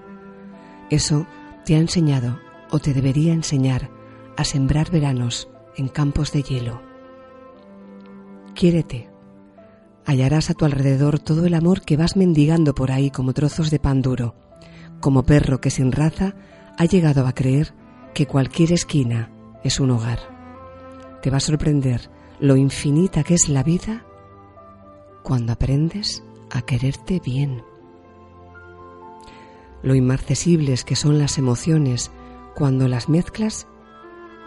[0.88, 1.26] Eso
[1.66, 2.38] te ha enseñado
[2.70, 3.90] o te debería enseñar
[4.38, 6.80] a sembrar veranos en campos de hielo.
[8.54, 9.17] Quiérete,
[10.08, 13.78] hallarás a tu alrededor todo el amor que vas mendigando por ahí como trozos de
[13.78, 14.34] pan duro,
[15.00, 16.34] como perro que sin raza
[16.78, 17.74] ha llegado a creer
[18.14, 19.30] que cualquier esquina
[19.62, 20.18] es un hogar.
[21.20, 22.08] Te va a sorprender
[22.40, 24.06] lo infinita que es la vida
[25.22, 27.62] cuando aprendes a quererte bien.
[29.82, 32.10] Lo inmarcesibles que son las emociones
[32.54, 33.66] cuando las mezclas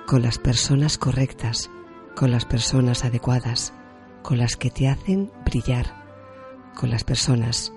[0.07, 1.69] con las personas correctas,
[2.15, 3.75] con las personas adecuadas,
[4.21, 5.85] con las que te hacen brillar,
[6.75, 7.73] con las personas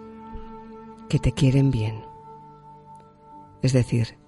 [1.09, 2.05] que te quieren bien.
[3.63, 4.19] Es decir,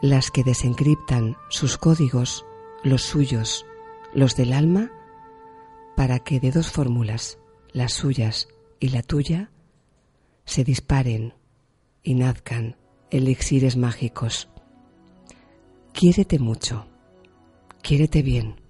[0.00, 2.46] las que desencriptan sus códigos,
[2.82, 3.66] los suyos,
[4.14, 4.90] los del alma,
[5.96, 7.38] para que de dos fórmulas,
[7.72, 8.48] las suyas
[8.78, 9.50] y la tuya,
[10.44, 11.34] se disparen
[12.02, 12.76] y nazcan
[13.10, 14.48] elixires mágicos.
[15.92, 16.86] Quiérete mucho,
[17.82, 18.60] quiérete bien,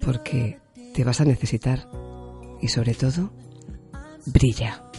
[0.00, 0.59] porque
[0.92, 1.88] te vas a necesitar
[2.60, 3.32] y sobre todo,
[4.26, 4.89] brilla.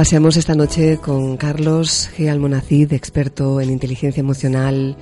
[0.00, 2.30] Paseamos esta noche con Carlos G.
[2.30, 4.96] Almonacid, experto en inteligencia emocional,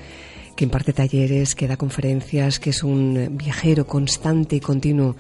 [0.57, 5.15] que imparte talleres, que da conferencias, que es un viajero constante y continuo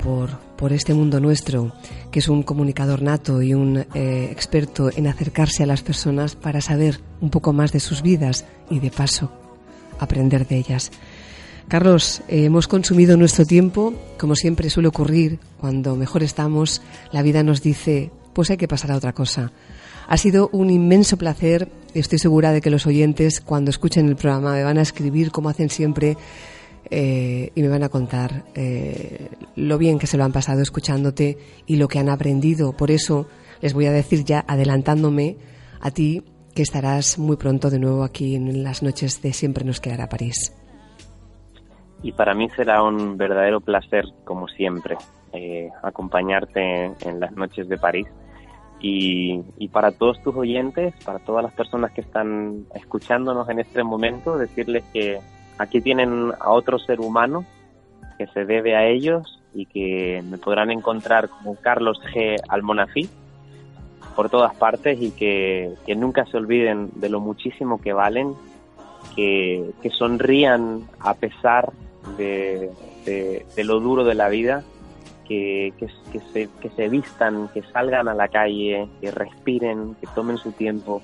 [0.00, 1.72] por, por este mundo nuestro,
[2.12, 6.60] que es un comunicador nato y un eh, experto en acercarse a las personas para
[6.60, 9.32] saber un poco más de sus vidas y de paso
[9.98, 10.92] aprender de ellas.
[11.66, 17.42] Carlos, eh, hemos consumido nuestro tiempo, como siempre suele ocurrir, cuando mejor estamos, la vida
[17.42, 19.50] nos dice, pues hay que pasar a otra cosa.
[20.08, 24.52] Ha sido un inmenso placer, estoy segura de que los oyentes cuando escuchen el programa
[24.52, 26.18] me van a escribir como hacen siempre
[26.90, 31.38] eh, y me van a contar eh, lo bien que se lo han pasado escuchándote
[31.64, 32.76] y lo que han aprendido.
[32.76, 33.26] Por eso
[33.62, 35.38] les voy a decir ya, adelantándome
[35.80, 36.22] a ti,
[36.54, 40.54] que estarás muy pronto de nuevo aquí en las noches de Siempre nos quedará París.
[42.02, 44.98] Y para mí será un verdadero placer, como siempre,
[45.32, 48.06] eh, acompañarte en las noches de París.
[48.80, 54.38] Y, para todos tus oyentes, para todas las personas que están escuchándonos en este momento,
[54.38, 55.18] decirles que
[55.58, 57.44] aquí tienen a otro ser humano
[58.18, 62.36] que se debe a ellos y que me podrán encontrar como Carlos G.
[62.48, 63.08] Almonafí
[64.14, 68.34] por todas partes y que, nunca se olviden de lo muchísimo que valen,
[69.14, 71.72] que, sonrían a pesar
[72.16, 72.70] de
[73.56, 74.64] lo duro de la vida,
[75.26, 80.06] que, que, que, se, que se vistan, que salgan a la calle, que respiren, que
[80.14, 81.02] tomen su tiempo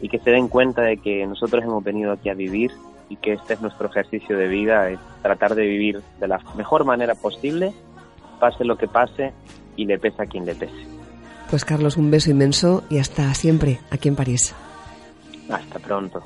[0.00, 2.72] y que se den cuenta de que nosotros hemos venido aquí a vivir
[3.08, 6.84] y que este es nuestro ejercicio de vida, es tratar de vivir de la mejor
[6.84, 7.72] manera posible,
[8.40, 9.32] pase lo que pase
[9.76, 10.96] y le pese a quien le pese.
[11.50, 14.54] Pues Carlos, un beso inmenso y hasta siempre aquí en París.
[15.48, 16.22] Hasta pronto.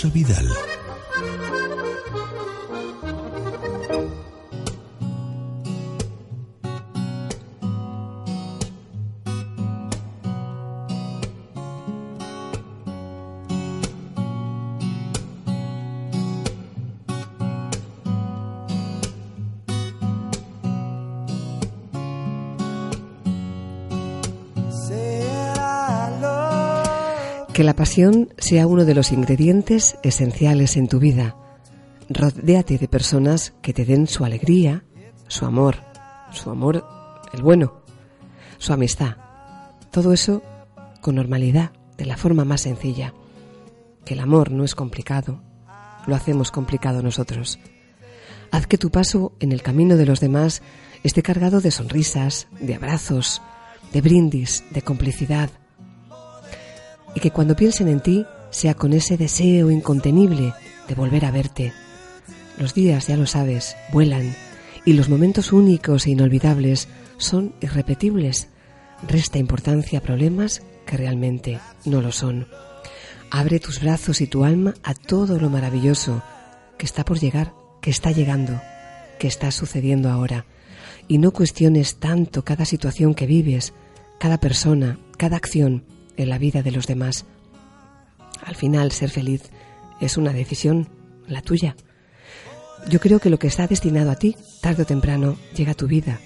[0.00, 0.37] Con Rosa
[27.58, 31.34] Que la pasión sea uno de los ingredientes esenciales en tu vida.
[32.08, 34.84] Rodéate de personas que te den su alegría,
[35.26, 35.78] su amor,
[36.30, 36.86] su amor,
[37.32, 37.82] el bueno,
[38.58, 39.16] su amistad.
[39.90, 40.40] Todo eso
[41.00, 43.12] con normalidad, de la forma más sencilla.
[44.04, 45.42] Que el amor no es complicado,
[46.06, 47.58] lo hacemos complicado nosotros.
[48.52, 50.62] Haz que tu paso en el camino de los demás
[51.02, 53.42] esté cargado de sonrisas, de abrazos,
[53.92, 55.50] de brindis, de complicidad,
[57.18, 60.54] y que cuando piensen en ti sea con ese deseo incontenible
[60.86, 61.72] de volver a verte.
[62.58, 64.36] Los días, ya lo sabes, vuelan
[64.84, 68.50] y los momentos únicos e inolvidables son irrepetibles.
[69.08, 72.46] Resta importancia a problemas que realmente no lo son.
[73.32, 76.22] Abre tus brazos y tu alma a todo lo maravilloso
[76.78, 78.60] que está por llegar, que está llegando,
[79.18, 80.46] que está sucediendo ahora.
[81.08, 83.74] Y no cuestiones tanto cada situación que vives,
[84.20, 87.24] cada persona, cada acción en la vida de los demás.
[88.44, 89.50] Al final, ser feliz
[90.00, 90.88] es una decisión,
[91.26, 91.76] la tuya.
[92.88, 95.86] Yo creo que lo que está destinado a ti, tarde o temprano, llega a tu
[95.86, 96.20] vida.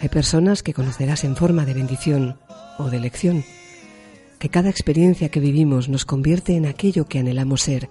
[0.00, 2.38] Hay personas que conocerás en forma de bendición
[2.78, 3.44] o de elección.
[4.38, 7.90] Que cada experiencia que vivimos nos convierte en aquello que anhelamos ser,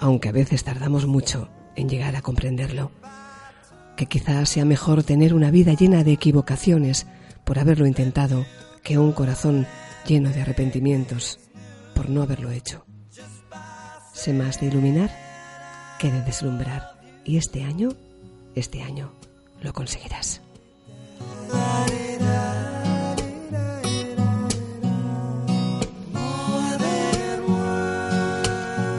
[0.00, 2.90] aunque a veces tardamos mucho en llegar a comprenderlo.
[3.96, 7.06] Que quizás sea mejor tener una vida llena de equivocaciones
[7.44, 8.46] por haberlo intentado
[8.82, 9.66] que un corazón
[10.06, 11.38] lleno de arrepentimientos
[11.94, 12.84] por no haberlo hecho.
[14.12, 15.10] Sé más de iluminar
[15.98, 16.94] que de deslumbrar.
[17.24, 17.90] Y este año,
[18.54, 19.12] este año,
[19.62, 20.40] lo conseguirás.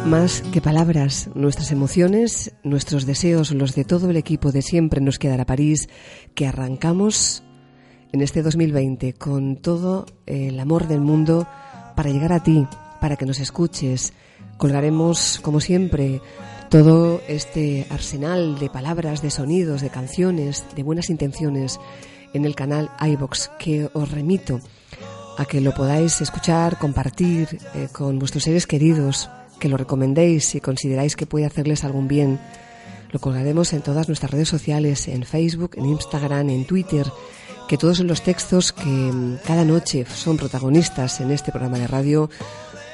[0.05, 5.17] Más que palabras, nuestras emociones, nuestros deseos, los de todo el equipo de siempre nos
[5.17, 5.89] quedará París,
[6.35, 7.43] que arrancamos
[8.15, 11.45] en este 2020 con todo el amor del mundo
[11.97, 12.65] para llegar a ti,
[13.01, 14.13] para que nos escuches.
[14.55, 16.21] Colgaremos, como siempre,
[16.69, 21.77] todo este arsenal de palabras, de sonidos, de canciones, de buenas intenciones
[22.33, 24.61] en el canal iBox que os remito
[25.37, 29.29] a que lo podáis escuchar, compartir eh, con vuestros seres queridos,
[29.59, 32.39] que lo recomendéis si consideráis que puede hacerles algún bien.
[33.11, 37.05] Lo colgaremos en todas nuestras redes sociales, en Facebook, en Instagram, en Twitter,
[37.67, 42.29] que todos los textos que mm, cada noche son protagonistas en este programa de radio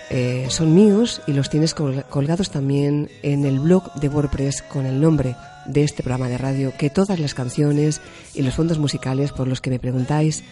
[0.09, 4.85] eh, son míos y los tienes col- colgados también en el blog de WordPress con
[4.85, 5.35] el nombre
[5.65, 8.01] de este programa de radio, que todas las canciones
[8.33, 10.43] y los fondos musicales por los que me preguntáis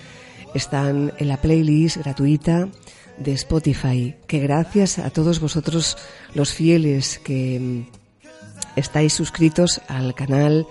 [0.54, 2.70] están en la playlist gratuita
[3.18, 5.98] de Spotify, que gracias a todos vosotros
[6.36, 10.66] los fieles que mm, estáis suscritos al canal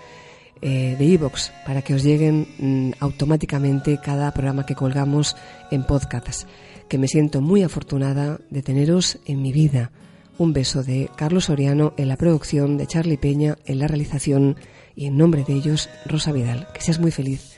[0.63, 5.37] eh, de iVoox para que os lleguen mm, automáticamente cada programa que colgamos
[5.71, 6.47] en podcasts,
[6.89, 9.91] que me siento muy afortunada de teneros en mi vida.
[10.39, 14.57] Un beso de Carlos Soriano en la producción, de Charlie Peña en la realización
[14.95, 16.69] y en nombre de ellos, Rosa Vidal.
[16.73, 17.57] Que seas muy feliz.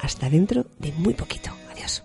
[0.00, 1.50] Hasta dentro de muy poquito.
[1.72, 2.02] Adiós.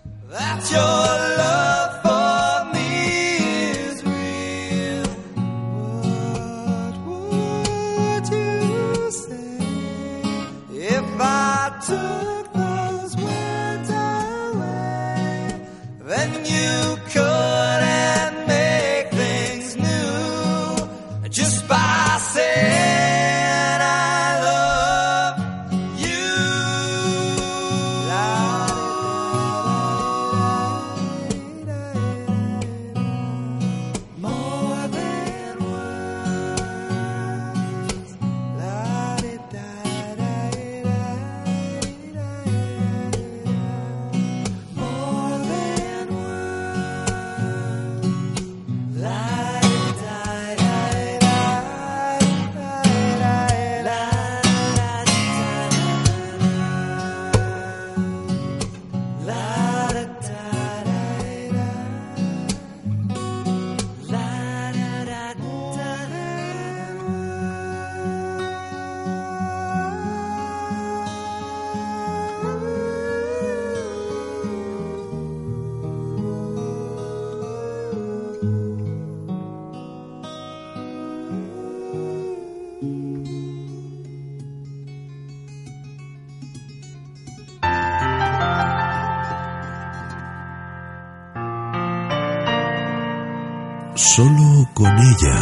[94.76, 95.40] Con ella,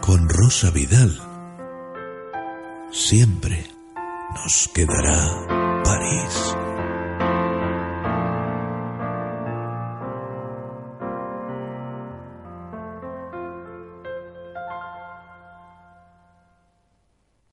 [0.00, 1.16] con Rosa Vidal,
[2.90, 3.64] siempre
[4.34, 6.43] nos quedará París.